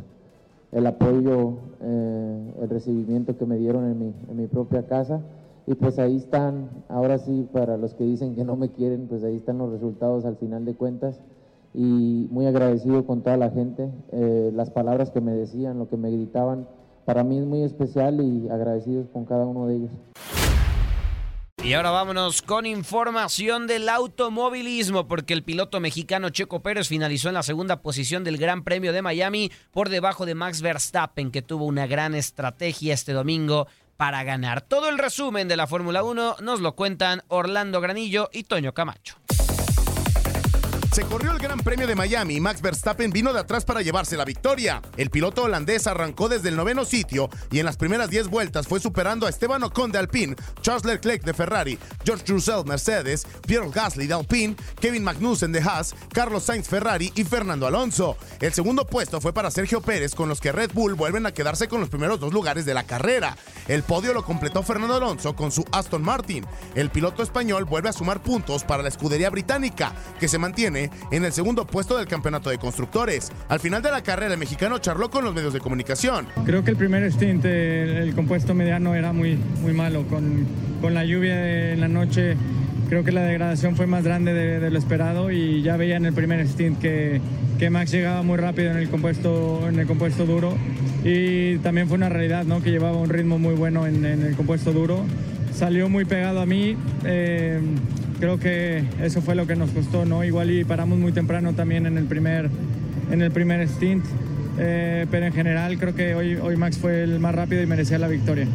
[0.72, 5.20] el apoyo, eh, el recibimiento que me dieron en mi, en mi propia casa.
[5.66, 9.22] Y pues ahí están, ahora sí, para los que dicen que no me quieren, pues
[9.24, 11.20] ahí están los resultados al final de cuentas.
[11.74, 15.96] Y muy agradecido con toda la gente, eh, las palabras que me decían, lo que
[15.96, 16.66] me gritaban,
[17.04, 19.92] para mí es muy especial y agradecidos con cada uno de ellos.
[21.62, 27.34] Y ahora vámonos con información del automovilismo, porque el piloto mexicano Checo Pérez finalizó en
[27.34, 31.66] la segunda posición del Gran Premio de Miami por debajo de Max Verstappen, que tuvo
[31.66, 33.68] una gran estrategia este domingo
[33.98, 34.62] para ganar.
[34.62, 39.19] Todo el resumen de la Fórmula 1 nos lo cuentan Orlando Granillo y Toño Camacho.
[40.92, 44.16] Se corrió el Gran Premio de Miami y Max Verstappen vino de atrás para llevarse
[44.16, 44.82] la victoria.
[44.96, 48.80] El piloto holandés arrancó desde el noveno sitio y en las primeras 10 vueltas fue
[48.80, 54.08] superando a Esteban Ocon de Alpine, Charles Leclerc de Ferrari, George Russell Mercedes, Pierre Gasly
[54.08, 58.16] de Alpine, Kevin Magnussen de Haas, Carlos Sainz Ferrari y Fernando Alonso.
[58.40, 61.68] El segundo puesto fue para Sergio Pérez, con los que Red Bull vuelven a quedarse
[61.68, 63.36] con los primeros dos lugares de la carrera.
[63.68, 66.44] El podio lo completó Fernando Alonso con su Aston Martin.
[66.74, 70.79] El piloto español vuelve a sumar puntos para la escudería británica, que se mantiene
[71.10, 73.32] en el segundo puesto del campeonato de constructores.
[73.48, 76.26] Al final de la carrera, el mexicano charló con los medios de comunicación.
[76.44, 80.06] Creo que el primer stint, el, compuesto mediano era muy, muy malo.
[80.08, 80.46] Con,
[80.80, 82.36] con la lluvia en la noche,
[82.88, 86.12] creo que la degradación fue más grande de, lo esperado y ya veía en el
[86.12, 87.20] primer stint que,
[87.58, 90.56] que, Max llegaba muy rápido en el, compuesto, en el compuesto duro
[91.04, 92.62] y también fue una realidad ¿no?
[92.62, 95.04] que llevaba un ritmo muy bueno en, en el compuesto duro.
[95.54, 96.76] Salió muy pegado a mí.
[97.04, 97.60] Eh,
[98.20, 100.22] creo que eso fue lo que nos costó, ¿no?
[100.22, 102.50] Igual y paramos muy temprano también en el primer,
[103.10, 104.04] en el primer stint,
[104.58, 107.98] eh, pero en general creo que hoy, hoy Max fue el más rápido y merecía
[107.98, 108.46] la victoria.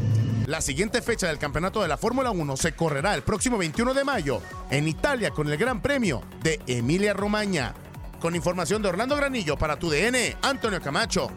[0.46, 4.04] La siguiente fecha del campeonato de la Fórmula 1 se correrá el próximo 21 de
[4.04, 7.74] mayo en Italia con el Gran Premio de Emilia Romagna.
[8.20, 11.32] Con información de Orlando Granillo para tu DN, Antonio Camacho.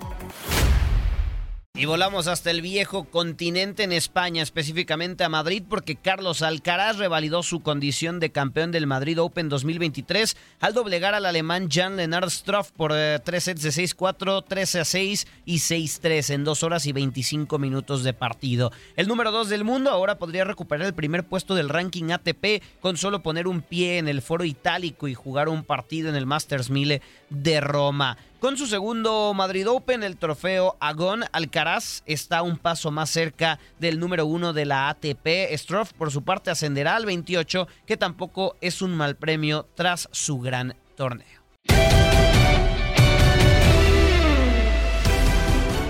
[1.79, 7.45] Y volamos hasta el viejo continente en España, específicamente a Madrid, porque Carlos Alcaraz revalidó
[7.45, 12.91] su condición de campeón del Madrid Open 2023 al doblegar al alemán Jan-Lennard Struff por
[12.93, 18.13] eh, tres sets de 6-4, 13-6 y 6-3 en dos horas y 25 minutos de
[18.13, 18.73] partido.
[18.97, 22.97] El número 2 del mundo ahora podría recuperar el primer puesto del ranking ATP con
[22.97, 26.71] solo poner un pie en el foro itálico y jugar un partido en el Masters
[26.71, 27.01] 1000
[27.31, 28.19] de Roma.
[28.41, 33.99] Con su segundo Madrid Open, el trofeo Agón, Alcaraz está un paso más cerca del
[33.99, 35.53] número uno de la ATP.
[35.57, 40.39] Stroff, por su parte, ascenderá al 28, que tampoco es un mal premio tras su
[40.39, 41.27] gran torneo.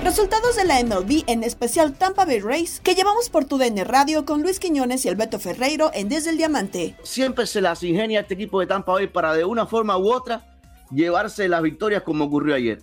[0.02, 4.24] Resultados de la MLB, en especial Tampa Bay Race, que llevamos por tu DN Radio
[4.24, 6.96] con Luis Quiñones y el Beto Ferreiro en Desde el Diamante.
[7.02, 10.57] Siempre se las ingenia este equipo de Tampa Bay para de una forma u otra
[10.90, 12.82] llevarse las victorias como ocurrió ayer.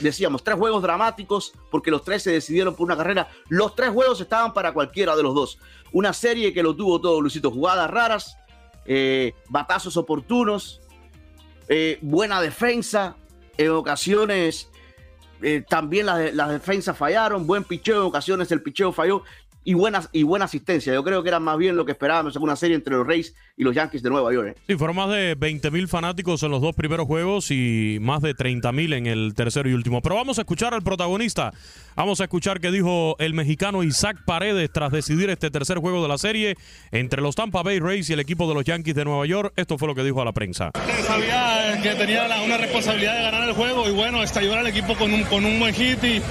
[0.00, 3.28] Decíamos, tres juegos dramáticos porque los tres se decidieron por una carrera.
[3.48, 5.58] Los tres juegos estaban para cualquiera de los dos.
[5.92, 7.50] Una serie que lo tuvo todo, Luisito.
[7.50, 8.36] Jugadas raras,
[8.84, 10.82] eh, batazos oportunos,
[11.68, 13.16] eh, buena defensa.
[13.56, 14.68] En ocasiones
[15.40, 17.46] eh, también las, las, defensas fallaron.
[17.46, 19.22] Buen picheo, en ocasiones el picheo falló
[19.66, 20.94] y buena, y buena asistencia.
[20.94, 23.34] Yo creo que era más bien lo que esperábamos en una serie entre los Rays
[23.56, 24.50] y los Yankees de Nueva York.
[24.50, 24.60] ¿eh?
[24.68, 28.32] Sí, fueron más de 20 mil fanáticos en los dos primeros juegos y más de
[28.32, 30.00] 30 mil en el tercero y último.
[30.02, 31.52] Pero vamos a escuchar al protagonista.
[31.96, 36.08] Vamos a escuchar qué dijo el mexicano Isaac Paredes tras decidir este tercer juego de
[36.08, 36.56] la serie
[36.92, 39.52] entre los Tampa Bay Rays y el equipo de los Yankees de Nueva York.
[39.56, 40.70] Esto fue lo que dijo a la prensa.
[41.04, 45.12] Sabía que tenía una responsabilidad de ganar el juego y bueno, ayudar al equipo con
[45.12, 46.22] un, con un buen hit y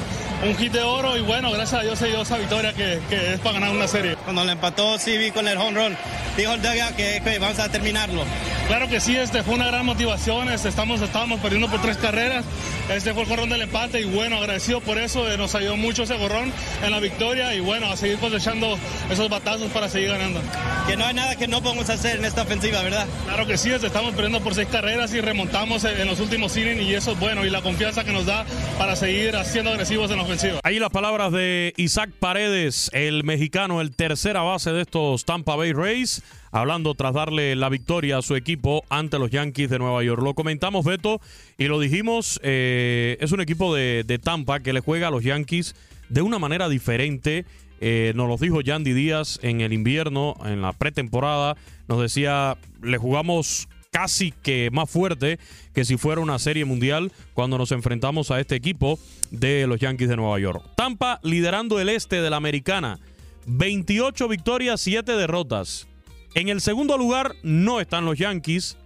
[0.43, 3.33] un hit de oro y bueno, gracias a Dios se dio esa victoria que, que,
[3.33, 4.15] es para ganar una serie.
[4.23, 5.97] Cuando le empató vi con el home run,
[6.37, 6.61] dijo el
[6.95, 8.23] que, que, vamos a terminarlo.
[8.67, 12.43] Claro que sí, este fue una gran motivación, este, estamos, estábamos perdiendo por tres carreras,
[12.89, 16.03] este fue el gorrón del empate y bueno, agradecido por eso, eh, nos ayudó mucho
[16.03, 16.51] ese gorrón
[16.83, 18.77] en la victoria y bueno, a seguir cosechando
[19.09, 20.41] esos batazos para seguir ganando.
[20.87, 23.05] Que no hay nada que no podemos hacer en esta ofensiva, ¿verdad?
[23.25, 26.55] Claro que sí, este, estamos perdiendo por seis carreras y remontamos en, en los últimos
[26.57, 28.45] innings y eso es bueno y la confianza que nos da
[28.77, 30.24] para seguir siendo agresivos en la
[30.63, 35.71] Ahí las palabras de Isaac Paredes, el mexicano, el tercera base de estos Tampa Bay
[35.71, 40.23] Rays, hablando tras darle la victoria a su equipo ante los Yankees de Nueva York.
[40.23, 41.21] Lo comentamos, Beto,
[41.59, 45.23] y lo dijimos, eh, es un equipo de, de, Tampa que le juega a los
[45.23, 45.75] Yankees
[46.09, 47.45] de una manera diferente.
[47.79, 51.55] Eh, nos lo dijo Yandy Díaz en el invierno, en la pretemporada.
[51.87, 55.39] Nos decía, le jugamos casi que más fuerte
[55.73, 58.99] que si fuera una serie mundial cuando nos enfrentamos a este equipo
[59.31, 60.61] de los Yankees de Nueva York.
[60.75, 62.99] Tampa liderando el este de la americana.
[63.45, 65.87] 28 victorias, 7 derrotas.
[66.33, 68.77] En el segundo lugar no están los Yankees,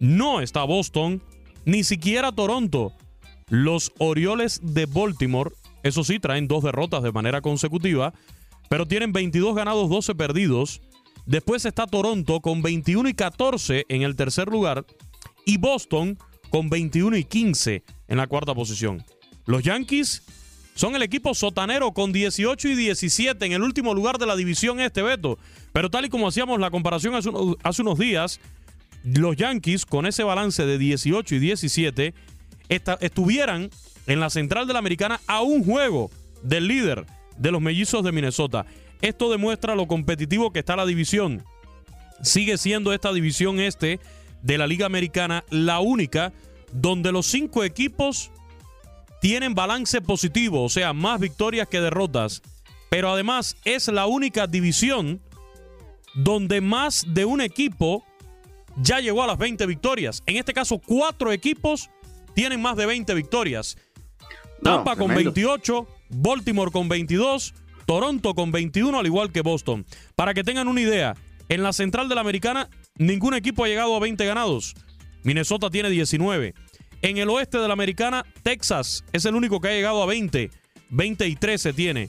[0.00, 1.22] no está Boston,
[1.66, 2.94] ni siquiera Toronto.
[3.50, 5.50] Los Orioles de Baltimore,
[5.82, 8.14] eso sí, traen dos derrotas de manera consecutiva,
[8.70, 10.80] pero tienen 22 ganados, 12 perdidos.
[11.26, 14.84] Después está Toronto con 21 y 14 en el tercer lugar
[15.46, 16.18] y Boston
[16.50, 19.04] con 21 y 15 en la cuarta posición.
[19.46, 20.22] Los Yankees
[20.74, 24.80] son el equipo sotanero con 18 y 17 en el último lugar de la división
[24.80, 25.38] este, Beto.
[25.72, 28.40] Pero tal y como hacíamos la comparación hace unos, días,
[29.04, 32.14] los Yankees con ese balance de 18 y 17
[32.68, 33.70] estuvieran
[34.06, 36.10] en la central de la americana a un juego
[36.42, 37.06] del líder
[37.38, 38.66] de los mellizos de Minnesota.
[39.02, 41.44] Esto demuestra lo competitivo que está la división.
[42.22, 44.00] Sigue siendo esta división este
[44.42, 46.32] de la Liga Americana la única
[46.72, 48.30] donde los cinco equipos
[49.20, 52.42] tienen balance positivo, o sea, más victorias que derrotas.
[52.90, 55.20] Pero además es la única división
[56.14, 58.04] donde más de un equipo
[58.76, 60.22] ya llegó a las 20 victorias.
[60.26, 61.90] En este caso, cuatro equipos
[62.34, 63.78] tienen más de 20 victorias.
[64.62, 67.54] Tampa con 28, Baltimore con 22,
[67.86, 69.84] Toronto con 21, al igual que Boston.
[70.14, 71.14] Para que tengan una idea,
[71.48, 74.74] en la central de la americana, ningún equipo ha llegado a 20 ganados.
[75.22, 76.54] Minnesota tiene 19.
[77.02, 80.50] En el oeste de la americana, Texas es el único que ha llegado a 20.
[80.90, 82.08] 20 y 13 tiene.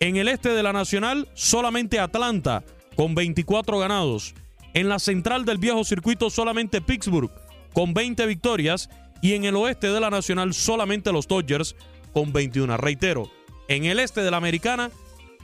[0.00, 2.64] En el este de la nacional, solamente Atlanta
[2.96, 4.34] con 24 ganados.
[4.72, 7.30] En la central del viejo circuito, solamente Pittsburgh
[7.74, 8.88] con 20 victorias.
[9.20, 11.76] Y en el oeste de la nacional, solamente los Dodgers
[12.14, 12.78] con 21.
[12.78, 13.30] Reitero,
[13.68, 14.90] en el este de la americana,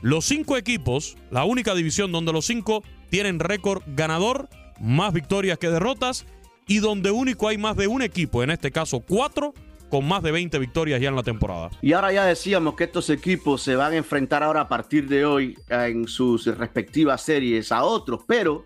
[0.02, 4.48] los cinco equipos, la única división donde los cinco tienen récord ganador,
[4.80, 6.26] más victorias que derrotas,
[6.66, 9.54] y donde único hay más de un equipo, en este caso cuatro,
[9.88, 11.70] con más de 20 victorias ya en la temporada.
[11.80, 15.24] Y ahora ya decíamos que estos equipos se van a enfrentar ahora a partir de
[15.24, 18.64] hoy en sus respectivas series a otros, pero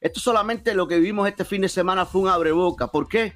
[0.00, 2.88] esto solamente lo que vimos este fin de semana fue un abreboca.
[2.88, 3.32] ¿Por qué?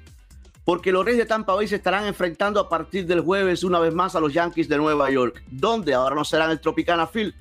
[0.67, 3.93] Porque los Reyes de Tampa Bay se estarán enfrentando a partir del jueves una vez
[3.93, 7.33] más a los Yankees de Nueva York, donde ahora no serán el Tropicana Field,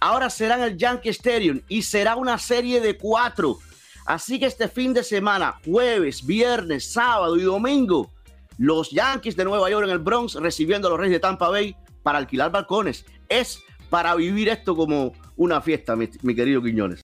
[0.00, 3.58] ahora serán el Yankee Stadium y será una serie de cuatro.
[4.06, 8.10] Así que este fin de semana, jueves, viernes, sábado y domingo,
[8.56, 11.76] los Yankees de Nueva York en el Bronx recibiendo a los Reyes de Tampa Bay
[12.02, 13.04] para alquilar balcones.
[13.28, 17.02] Es para vivir esto como una fiesta, mi, mi querido Quiñones.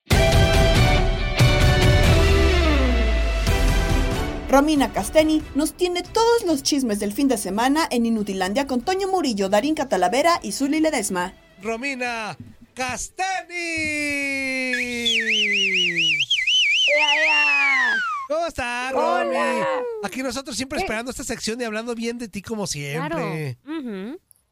[4.49, 9.09] Romina Casteni nos tiene todos los chismes del fin de semana en Inutilandia con Toño
[9.09, 11.35] Murillo, Darín Catalavera y Zuli Ledesma.
[11.61, 12.37] Romina
[12.75, 13.57] Casteni.
[18.29, 19.37] ¿Cómo estás, Romy?
[20.05, 23.59] Aquí nosotros siempre esperando esta sección y hablando bien de ti como siempre.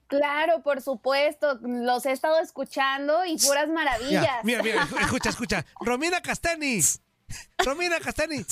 [0.09, 1.59] Claro, por supuesto.
[1.63, 4.45] Los he estado escuchando y puras maravillas.
[4.45, 5.65] Mira, mira, mira, escucha, escucha.
[5.81, 6.81] Romina Casteni.
[7.59, 8.45] Romina Casteni.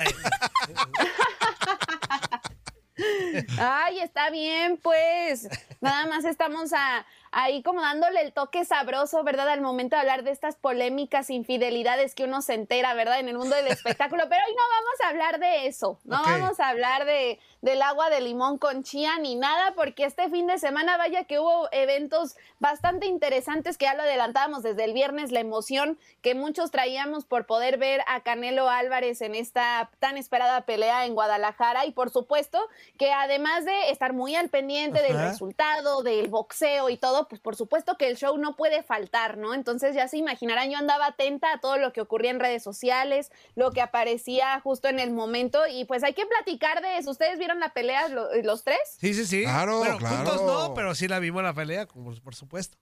[3.58, 5.48] Ay, está bien, pues.
[5.80, 9.48] Nada más estamos a- ahí como dándole el toque sabroso, ¿verdad?
[9.48, 13.20] Al momento de hablar de estas polémicas infidelidades que uno se entera, ¿verdad?
[13.20, 14.24] En el mundo del espectáculo.
[14.28, 15.98] Pero hoy no vamos a hablar de eso.
[16.04, 20.28] No vamos a hablar de, del agua de limón con chía ni nada, porque este
[20.30, 24.92] fin de semana, vaya que hubo eventos bastante interesantes que ya lo adelantábamos desde el
[24.92, 30.16] viernes, la emoción que muchos traíamos por poder ver a Canelo Álvarez en esta tan
[30.16, 32.58] esperada pelea en Guadalajara y por supuesto
[32.98, 37.56] que además de estar muy al pendiente del resultado, del boxeo y todo, pues por
[37.56, 39.54] supuesto que el show no puede faltar, ¿no?
[39.54, 43.30] Entonces ya se imaginarán, yo andaba atenta a todo lo que ocurría en redes sociales,
[43.54, 47.10] lo que aparecía justo en el momento y pues hay que platicar de eso.
[47.10, 48.78] ¿Ustedes vieron la pelea lo- los tres?
[48.98, 49.42] Sí, sí, sí.
[49.42, 50.16] Claro, bueno, claro.
[50.16, 52.76] juntos no, pero sí la vimos la pelea, como por supuesto.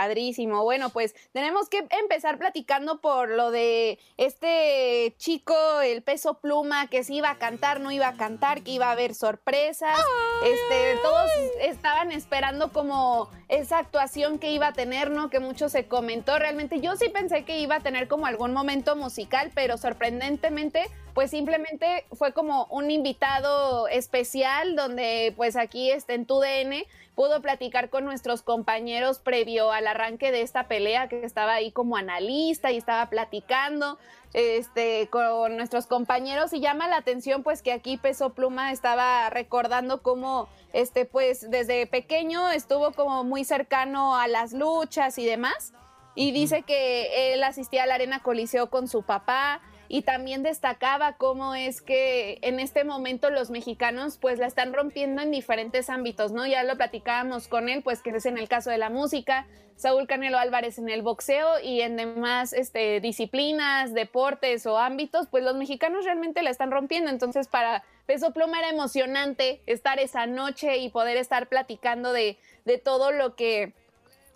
[0.00, 0.64] Padrísimo.
[0.64, 7.04] Bueno, pues tenemos que empezar platicando por lo de este chico, el peso pluma, que
[7.04, 9.98] si iba a cantar, no iba a cantar, que iba a haber sorpresas.
[10.42, 15.28] Este, todos estaban esperando como esa actuación que iba a tener, ¿no?
[15.28, 16.38] Que mucho se comentó.
[16.38, 21.30] Realmente yo sí pensé que iba a tener como algún momento musical, pero sorprendentemente, pues
[21.30, 26.86] simplemente fue como un invitado especial donde pues aquí este, en TUDN
[27.20, 31.96] pudo platicar con nuestros compañeros previo al arranque de esta pelea, que estaba ahí como
[31.96, 33.98] analista y estaba platicando
[34.32, 40.02] este, con nuestros compañeros y llama la atención pues que aquí Peso Pluma estaba recordando
[40.02, 45.72] cómo este pues desde pequeño estuvo como muy cercano a las luchas y demás
[46.14, 49.60] y dice que él asistía a la Arena Coliseo con su papá
[49.92, 55.20] y también destacaba cómo es que en este momento los mexicanos pues la están rompiendo
[55.20, 56.46] en diferentes ámbitos, ¿no?
[56.46, 60.06] Ya lo platicábamos con él, pues que es en el caso de la música, Saúl
[60.06, 65.56] Canelo Álvarez en el boxeo y en demás este, disciplinas, deportes o ámbitos, pues los
[65.56, 67.10] mexicanos realmente la están rompiendo.
[67.10, 72.78] Entonces para Peso Pluma era emocionante estar esa noche y poder estar platicando de, de
[72.78, 73.72] todo lo que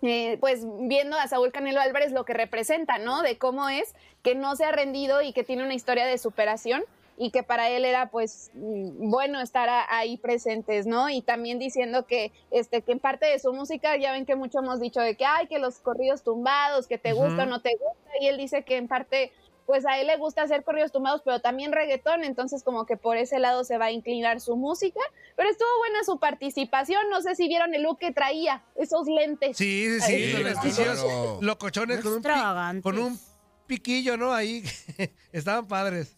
[0.07, 3.21] eh, pues viendo a Saúl Canelo Álvarez lo que representa, ¿no?
[3.21, 6.83] De cómo es que no se ha rendido y que tiene una historia de superación
[7.17, 11.09] y que para él era pues mm, bueno estar ahí presentes, ¿no?
[11.09, 14.59] Y también diciendo que este que en parte de su música ya ven que mucho
[14.59, 17.71] hemos dicho de que hay que los corridos tumbados, que te gusta o no te
[17.71, 19.31] gusta y él dice que en parte
[19.65, 23.17] pues a él le gusta hacer corridos tumbados, pero también reggaetón, entonces como que por
[23.17, 24.99] ese lado se va a inclinar su música,
[25.35, 29.57] pero estuvo buena su participación, no sé si vieron el look que traía, esos lentes.
[29.57, 31.39] Sí, sí, sí, los lentillos claro.
[31.41, 33.19] locochones con un, con un
[33.67, 34.33] piquillo, ¿no?
[34.33, 34.63] Ahí
[35.31, 36.15] estaban padres.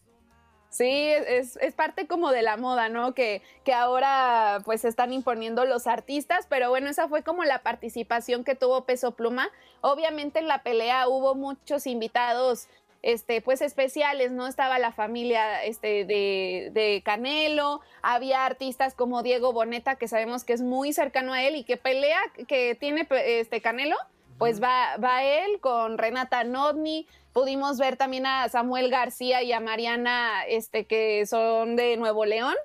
[0.69, 3.15] Sí, es, es parte como de la moda, ¿no?
[3.15, 7.63] Que, que ahora pues se están imponiendo los artistas, pero bueno, esa fue como la
[7.63, 9.49] participación que tuvo Peso Pluma.
[9.81, 12.67] Obviamente en la pelea hubo muchos invitados
[13.01, 14.47] este, pues especiales, ¿no?
[14.47, 20.53] Estaba la familia este, de, de Canelo, había artistas como Diego Boneta, que sabemos que
[20.53, 23.97] es muy cercano a él y que pelea, que tiene este Canelo,
[24.37, 27.07] pues va, va él con Renata Nodni.
[27.33, 32.55] Pudimos ver también a Samuel García y a Mariana, este, que son de Nuevo León.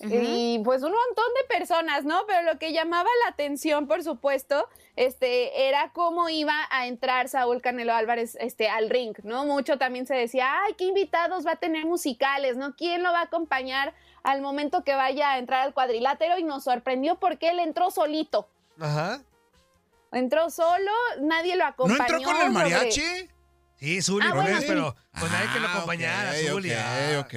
[0.00, 2.24] Y pues un montón de personas, ¿no?
[2.26, 7.60] Pero lo que llamaba la atención, por supuesto, este, era cómo iba a entrar Saúl
[7.60, 9.44] Canelo Álvarez este, al ring, ¿no?
[9.44, 12.76] Mucho también se decía, ay, qué invitados va a tener musicales, ¿no?
[12.76, 16.38] ¿Quién lo va a acompañar al momento que vaya a entrar al cuadrilátero?
[16.38, 18.48] Y nos sorprendió porque él entró solito.
[18.80, 19.20] Ajá.
[20.12, 22.00] Entró solo, nadie lo acompañó.
[22.00, 23.28] entró con el sobre- mariachi?
[23.78, 26.70] Sí, Zuli, Ah, bueno, pero con nadie que lo Ah, acompañara, ok, Zuli.
[26.70, 27.20] ok, ah.
[27.20, 27.34] ok.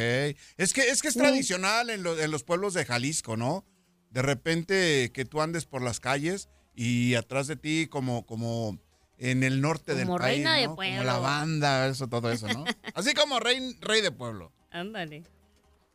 [0.57, 1.20] Es que, es que es Sí.
[1.20, 3.63] tradicional en, lo- en los pueblos de Jalisco, ¿no?
[4.09, 8.78] De repente que tú andes por las calles y atrás de ti como, como
[9.18, 10.68] en el norte del Como país, reina de ¿no?
[10.70, 11.03] Como pueblo.
[11.03, 12.63] la banda, eso, todo eso, ¿no?
[12.95, 14.51] Así como rey, rey de pueblo.
[14.72, 15.24] Ándale.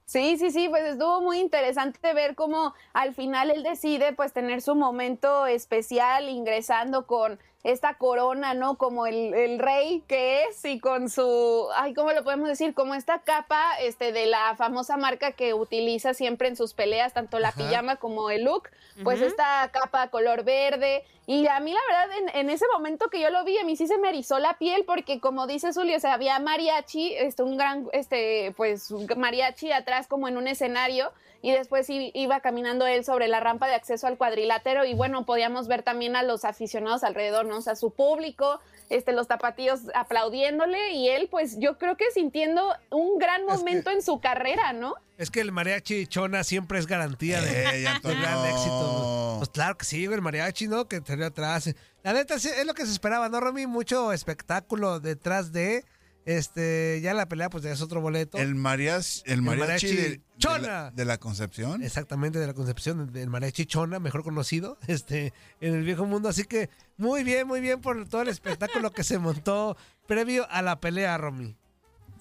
[0.05, 4.63] Sí, sí, sí, pues estuvo muy interesante ver cómo al final él decide pues tener
[4.63, 8.77] su momento especial ingresando con esta corona, ¿no?
[8.79, 12.75] Como el, el, rey que es y con su, ay, ¿cómo lo podemos decir?
[12.75, 17.41] Como esta capa este, de la famosa marca que utiliza siempre en sus peleas, tanto
[17.41, 17.59] la Ajá.
[17.59, 18.69] pijama como el look,
[19.03, 21.05] pues esta capa color verde.
[21.27, 23.75] Y a mí la verdad, en, en, ese momento que yo lo vi, a mí
[23.77, 27.43] sí se me erizó la piel porque como dice Zulio, o sea, había mariachi, este,
[27.43, 31.13] un gran, este, pues mariachi atrás como en un escenario
[31.47, 35.69] y después iba caminando él sobre la rampa de acceso al cuadrilátero y bueno, podíamos
[35.69, 37.59] ver también a los aficionados alrededor, ¿no?
[37.59, 38.59] O sea, su público,
[38.91, 43.97] este, los tapatíos aplaudiéndole y él pues yo creo que sintiendo un gran momento que,
[43.97, 44.97] en su carrera, ¿no?
[45.19, 49.37] Es que el mariachi chona siempre es garantía de, eh, de gran éxito.
[49.39, 50.89] Pues claro que sí, el mariachi, ¿no?
[50.89, 51.73] Que salió atrás.
[52.03, 53.69] La neta es lo que se esperaba, ¿no, Romy?
[53.69, 55.85] Mucho espectáculo detrás de...
[56.27, 58.37] Este, ya la pelea, pues ya es otro boleto.
[58.37, 60.59] El mariachi, el mariachi, el mariachi de, Chona.
[60.59, 61.85] De la, de la, Concepción.
[61.85, 66.29] Exactamente, de la Concepción, del mariachi Chona, mejor conocido, este, en el viejo mundo.
[66.29, 69.77] Así que muy bien, muy bien por todo el espectáculo que se montó
[70.09, 71.57] previo a la pelea, Romy.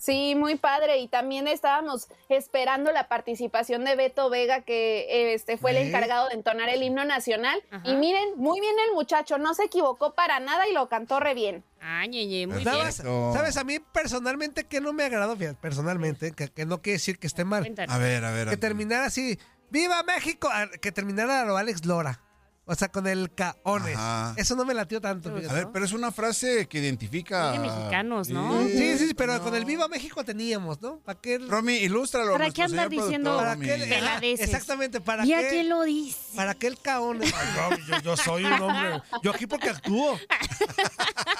[0.05, 0.99] Sí, muy padre.
[0.99, 6.35] Y también estábamos esperando la participación de Beto Vega, que este fue el encargado de
[6.35, 7.59] entonar el himno nacional.
[7.71, 7.89] Ajá.
[7.89, 11.33] Y miren, muy bien el muchacho, no se equivocó para nada y lo cantó re
[11.33, 11.63] bien.
[11.79, 13.33] Ay, ñe, muy ¿Sabes, bien.
[13.33, 13.57] ¿Sabes?
[13.57, 17.27] A mí personalmente que no me agradó, fíjate, personalmente, que, que, no quiere decir que
[17.27, 17.63] esté mal.
[17.87, 18.47] A ver, a ver.
[18.47, 18.59] A que ver.
[18.59, 19.39] terminara así,
[19.71, 20.49] ¡Viva México!
[20.81, 22.21] Que terminara lo Alex Lora.
[22.67, 23.95] O sea, con el caones.
[23.95, 24.33] Ajá.
[24.37, 25.29] Eso no me latió tanto.
[25.29, 27.53] A ver, pero es una frase que identifica.
[27.53, 28.63] Sí, mexicanos, ¿no?
[28.63, 29.41] Sí, sí, sí pero no.
[29.43, 30.97] con el Viva México teníamos, ¿no?
[30.99, 31.37] ¿Para qué?
[31.37, 32.33] Romy, ilústralo.
[32.33, 34.35] ¿Para qué andas diciendo ¿Para qué?
[34.39, 35.35] Exactamente, ¿para ¿Y qué?
[35.35, 36.17] a quién lo dice?
[36.35, 37.33] ¿Para qué el caones?
[37.33, 39.01] Ay, yo, yo, soy un hombre.
[39.21, 40.19] Yo aquí porque actúo.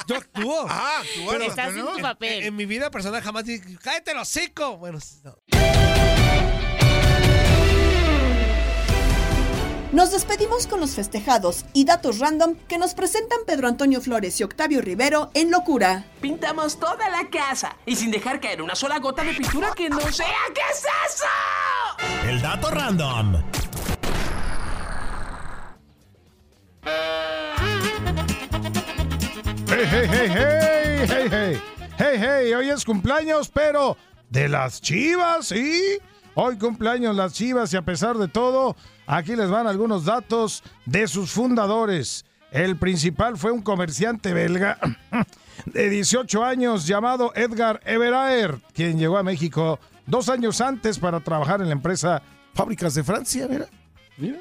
[0.08, 0.66] Yo actúo.
[0.70, 1.32] Ah, actúo.
[1.32, 2.34] Pero estás en tu papel.
[2.34, 4.78] En, en, mi vida personal jamás dije, cállate el hocico.
[4.78, 6.15] Bueno, no.
[10.16, 14.82] Despedimos con los festejados y datos random que nos presentan Pedro Antonio Flores y Octavio
[14.82, 16.06] Rivero en Locura.
[16.22, 20.00] Pintamos toda la casa y sin dejar caer una sola gota de pintura que no
[20.14, 20.28] sea.
[20.54, 22.30] ¿Qué es eso?
[22.30, 23.44] El dato random.
[29.68, 31.62] Hey, hey, hey, hey, hey, hey.
[31.98, 33.98] Hey, hey, hoy es cumpleaños, pero
[34.30, 36.00] de las chivas, ¿sí?
[36.38, 38.76] Hoy cumpleaños las chivas y a pesar de todo,
[39.08, 42.26] aquí les van algunos datos de sus fundadores.
[42.52, 44.78] El principal fue un comerciante belga
[45.66, 51.62] de 18 años llamado Edgar Everaer, quien llegó a México dos años antes para trabajar
[51.62, 52.22] en la empresa
[52.54, 53.68] Fábricas de Francia, mira.
[54.18, 54.40] Mira.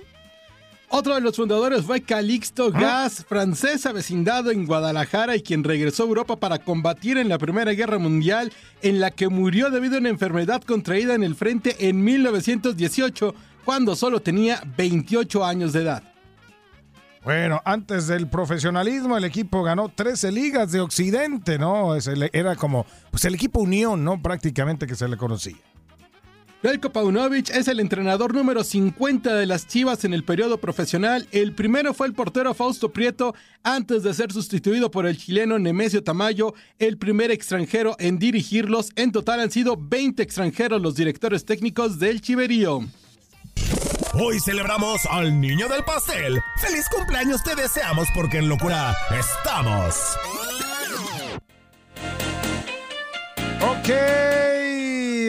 [0.97, 6.07] Otro de los fundadores fue Calixto Gas, francés avecindado en Guadalajara y quien regresó a
[6.07, 10.11] Europa para combatir en la Primera Guerra Mundial, en la que murió debido a una
[10.11, 13.35] enfermedad contraída en el frente en 1918,
[13.65, 16.05] cuando solo tenía 28 años de edad.
[17.25, 21.97] Bueno, antes del profesionalismo, el equipo ganó 13 ligas de Occidente, ¿no?
[22.33, 24.23] Era como pues el equipo Unión, ¿no?
[24.23, 25.57] Prácticamente que se le conocía.
[26.65, 31.29] Belko Paunovic es el entrenador número 50 de las Chivas en el periodo profesional.
[31.31, 36.03] El primero fue el portero Fausto Prieto antes de ser sustituido por el chileno Nemesio
[36.03, 38.93] Tamayo, el primer extranjero en dirigirlos.
[38.97, 42.81] En total han sido 20 extranjeros los directores técnicos del Chiverío.
[44.15, 46.41] Hoy celebramos al niño del pastel.
[46.63, 50.17] ¡Feliz cumpleaños te deseamos porque en locura estamos!
[53.61, 54.44] Ok,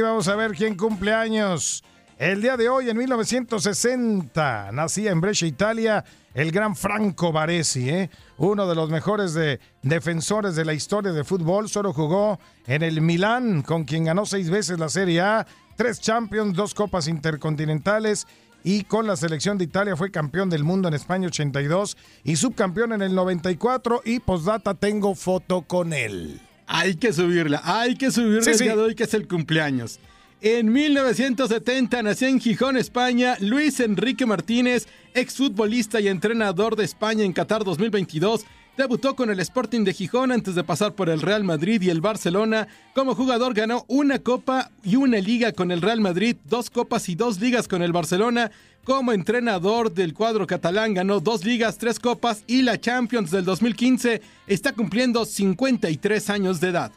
[0.06, 1.84] vamos a ver quién cumple años.
[2.18, 8.10] El día de hoy, en 1960, nacía en Brescia, Italia, el gran Franco Baresi, ¿eh?
[8.38, 11.68] uno de los mejores de defensores de la historia de fútbol.
[11.68, 15.46] Solo jugó en el Milán, con quien ganó seis veces la Serie A,
[15.76, 18.28] tres Champions, dos Copas Intercontinentales
[18.64, 22.94] y con la selección de Italia fue campeón del mundo en España 82 y subcampeón
[22.94, 26.42] en el 94 y postdata tengo foto con él.
[26.68, 28.64] Hay que subirla, hay que subirla Sí, el sí.
[28.64, 30.00] día de hoy que es el cumpleaños.
[30.42, 37.34] En 1970 nació en Gijón, España, Luis Enrique Martínez, exfutbolista y entrenador de España en
[37.34, 38.46] Qatar 2022.
[38.78, 42.02] Debutó con el Sporting de Gijón antes de pasar por el Real Madrid y el
[42.02, 42.68] Barcelona.
[42.94, 47.16] Como jugador ganó una copa y una liga con el Real Madrid, dos copas y
[47.16, 48.52] dos ligas con el Barcelona.
[48.86, 54.22] Como entrenador del cuadro catalán ganó dos ligas, tres copas y la Champions del 2015.
[54.46, 56.92] Está cumpliendo 53 años de edad.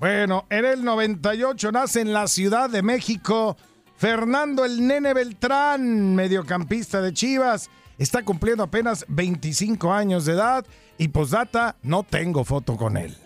[0.00, 3.58] Bueno, en el 98 nace en la Ciudad de México
[3.96, 7.70] Fernando el Nene Beltrán, mediocampista de Chivas.
[7.98, 10.66] Está cumpliendo apenas 25 años de edad
[10.96, 13.16] y posdata, no tengo foto con él.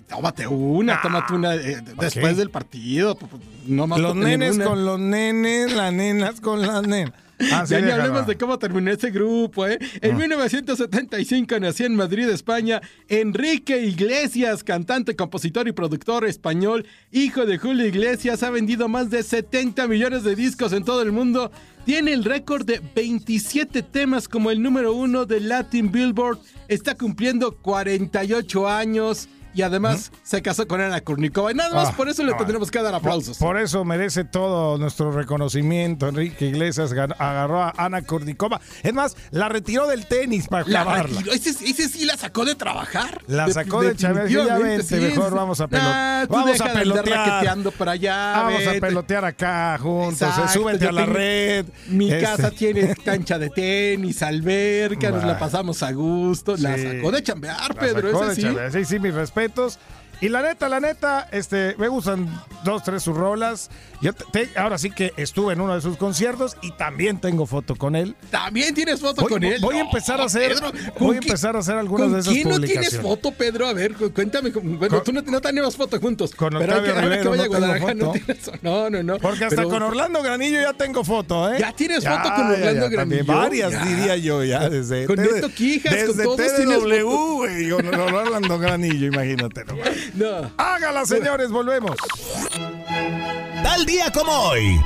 [0.00, 3.14] Tómate una, tómate una eh, después del partido.
[3.16, 4.64] pues, pues, No más Los nenes una.
[4.64, 7.12] con los nenes, las nenas con las nenas.
[7.52, 9.76] Así ya ni hablemos de cómo terminó ese grupo, ¿eh?
[10.00, 17.58] En 1975 nació en Madrid, España, Enrique Iglesias, cantante, compositor y productor español, hijo de
[17.58, 21.50] Julio Iglesias, ha vendido más de 70 millones de discos en todo el mundo.
[21.84, 26.38] Tiene el récord de 27 temas como el número uno de Latin Billboard.
[26.68, 31.50] Está cumpliendo 48 años y además se casó con Ana Kurnikova.
[31.52, 33.38] Y nada más Ah, por eso le tendremos que dar aplausos.
[33.38, 36.08] Por, por eso merece todo nuestro reconocimiento.
[36.08, 38.60] Enrique Iglesias agarró a Ana Kurnikova.
[38.82, 41.32] Es más, la retiró del tenis para La retiró.
[41.32, 43.20] Ese, ese sí la sacó de trabajar.
[43.26, 46.64] La De- sacó de definitivamente, vente, sí, mejor vamos a, pelo- Nah, tú vamos a
[46.68, 47.56] de pelotear.
[47.76, 48.32] por allá.
[48.36, 50.22] Vamos a pelotear acá juntos.
[50.22, 51.66] eh, Exacto, súbete a la tengo- red.
[51.88, 55.38] Mi Este, casa tiene cancha de tenis, alberca, nos la Bah.
[55.38, 56.56] pasamos a gusto.
[56.56, 58.42] La sacó de chambear, La Pedro, sacó de sí.
[58.42, 58.72] Chávez.
[58.72, 59.78] Sí, sí, mis respetos.
[60.22, 62.28] Y la neta, la neta, este, me gustan
[62.64, 63.70] dos, tres sus rolas.
[64.00, 67.44] Yo te- te- ahora sí que estuve en uno de sus conciertos y también tengo
[67.44, 68.14] foto con él.
[68.30, 69.60] También tienes foto Voy- con él.
[69.60, 72.12] voy a No, empezar a hacer- Pedro, voy a ¿con empezar a hacer algunas ¿con
[72.14, 72.88] de esas quién no publicaciones.
[72.90, 73.66] tienes foto, Pedro?
[73.66, 74.52] A ver, cu- cuéntame.
[74.52, 76.34] cu- Bueno, tú no, no tenemos foto juntos.
[76.36, 79.02] Con pero Octavio que, ahora que Rivero vaya no a Guadalajara no tienes No, no,
[79.02, 79.18] no.
[79.18, 81.56] Porque hasta Pero- con Orlando Granillo ya tengo foto, ¿eh?
[81.58, 83.84] Ya tienes foto con Orlando también Granillo, Varias ya.
[83.84, 87.34] diría yo ya desde Con Neto Quijas, con desde todos tienes TDW, foto.
[87.34, 89.64] güey, con con Orlando Granillo, imagínate.
[90.14, 90.50] No.
[90.56, 91.96] Hágala, señores, volvemos.
[93.62, 94.80] Tal día como hoy.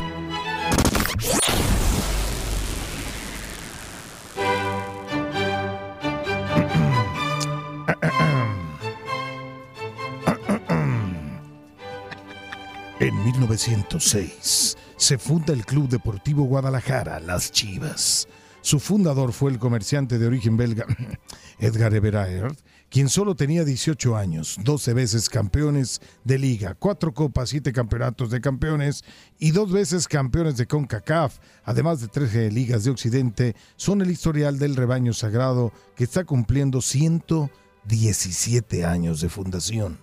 [12.98, 18.26] En 1906 se funda el Club Deportivo Guadalajara, Las Chivas.
[18.62, 20.86] Su fundador fue el comerciante de origen belga
[21.58, 22.58] Edgar Everaert,
[22.90, 28.40] quien solo tenía 18 años, 12 veces campeones de liga, cuatro copas, siete campeonatos de
[28.40, 29.04] campeones
[29.38, 34.58] y dos veces campeones de CONCACAF, además de 13 ligas de Occidente, son el historial
[34.58, 39.98] del rebaño sagrado que está cumpliendo 117 años de fundación.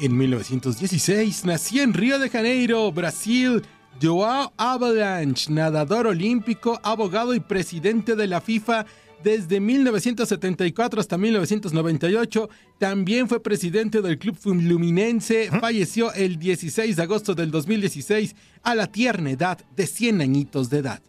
[0.00, 3.64] En 1916 nació en Río de Janeiro, Brasil,
[4.00, 8.86] Joao Avalanche, nadador olímpico, abogado y presidente de la FIFA
[9.22, 12.48] desde 1974 hasta 1998.
[12.78, 15.50] También fue presidente del Club Fluminense.
[15.60, 20.78] Falleció el 16 de agosto del 2016 a la tierna edad de 100 añitos de
[20.78, 21.02] edad.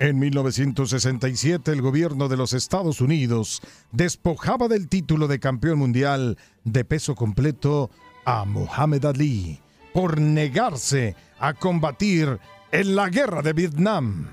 [0.00, 6.84] En 1967 el gobierno de los Estados Unidos despojaba del título de campeón mundial de
[6.84, 7.90] peso completo
[8.24, 9.58] a Muhammad Ali
[9.92, 12.38] por negarse a combatir
[12.70, 14.28] en la guerra de Vietnam.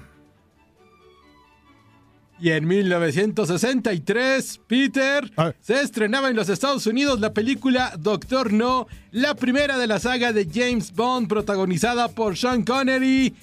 [2.40, 5.32] Y en 1963, Peter,
[5.62, 10.34] se estrenaba en los Estados Unidos la película Doctor No, la primera de la saga
[10.34, 13.34] de James Bond protagonizada por Sean Connery,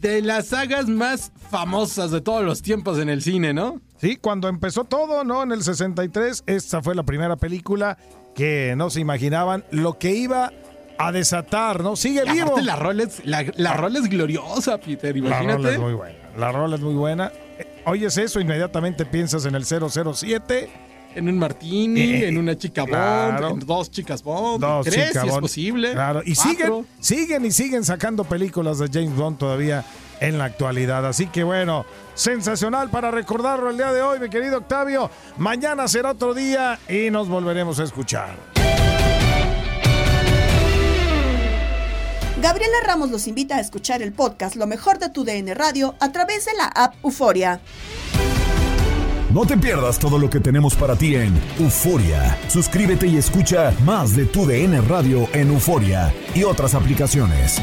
[0.00, 3.80] de las sagas más famosas de todos los tiempos en el cine, ¿no?
[4.00, 5.42] Sí, cuando empezó todo, ¿no?
[5.42, 7.96] En el 63, esta fue la primera película
[8.34, 10.52] que no se imaginaban lo que iba
[10.98, 11.96] a desatar, ¿no?
[11.96, 12.58] Sigue Y vivo.
[12.60, 15.74] la rola es, la, la rola es gloriosa, Peter, La rola imagínate.
[15.74, 16.18] es muy buena.
[16.36, 17.32] La rola es muy buena.
[17.86, 20.70] Oyes eso, inmediatamente piensas en el 007.
[21.14, 25.28] En un martini, Eh, en una chica Bond, en dos chicas Bond, Dos tres si
[25.28, 25.92] es posible.
[25.92, 26.50] Claro, y cuatro.
[26.50, 29.84] siguen, siguen y siguen sacando películas de James Bond todavía
[30.20, 31.06] en la actualidad.
[31.06, 35.08] Así que bueno, sensacional para recordarlo el día de hoy, mi querido Octavio.
[35.36, 38.34] Mañana será otro día y nos volveremos a escuchar.
[42.44, 46.12] Gabriela Ramos los invita a escuchar el podcast Lo mejor de tu DN Radio a
[46.12, 47.62] través de la app Euforia.
[49.32, 52.36] No te pierdas todo lo que tenemos para ti en Euforia.
[52.48, 57.62] Suscríbete y escucha más de tu DN Radio en Euforia y otras aplicaciones.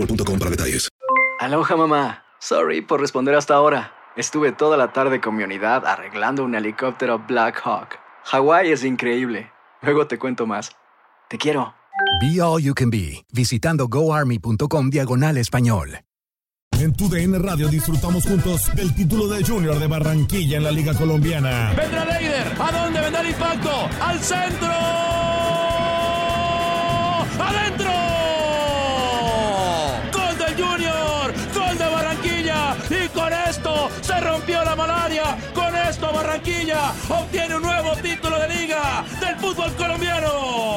[0.00, 0.88] boostmobile.com para detalles.
[1.40, 2.24] Aloha mamá.
[2.40, 3.92] Sorry por responder hasta ahora.
[4.16, 7.98] Estuve toda la tarde con mi unidad arreglando un helicóptero Black Hawk.
[8.24, 9.50] Hawái es increíble.
[9.82, 10.72] Luego te cuento más.
[11.28, 11.74] Te quiero.
[12.20, 16.00] Be All You Can Be, visitando goarmy.com diagonal español.
[16.72, 20.94] En tu DN Radio disfrutamos juntos del título de Junior de Barranquilla en la Liga
[20.94, 21.74] Colombiana.
[21.76, 22.54] Vendrá Leider.
[22.58, 23.70] ¿A dónde vendrá el impacto?
[24.00, 25.09] ¡Al centro!
[36.40, 40.28] Barranquilla obtiene un nuevo título de liga del fútbol colombiano.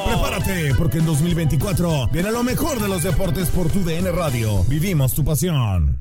[0.06, 4.62] Prepárate, porque en 2024 viene lo mejor de los deportes por tu DN Radio.
[4.64, 6.00] Vivimos tu pasión.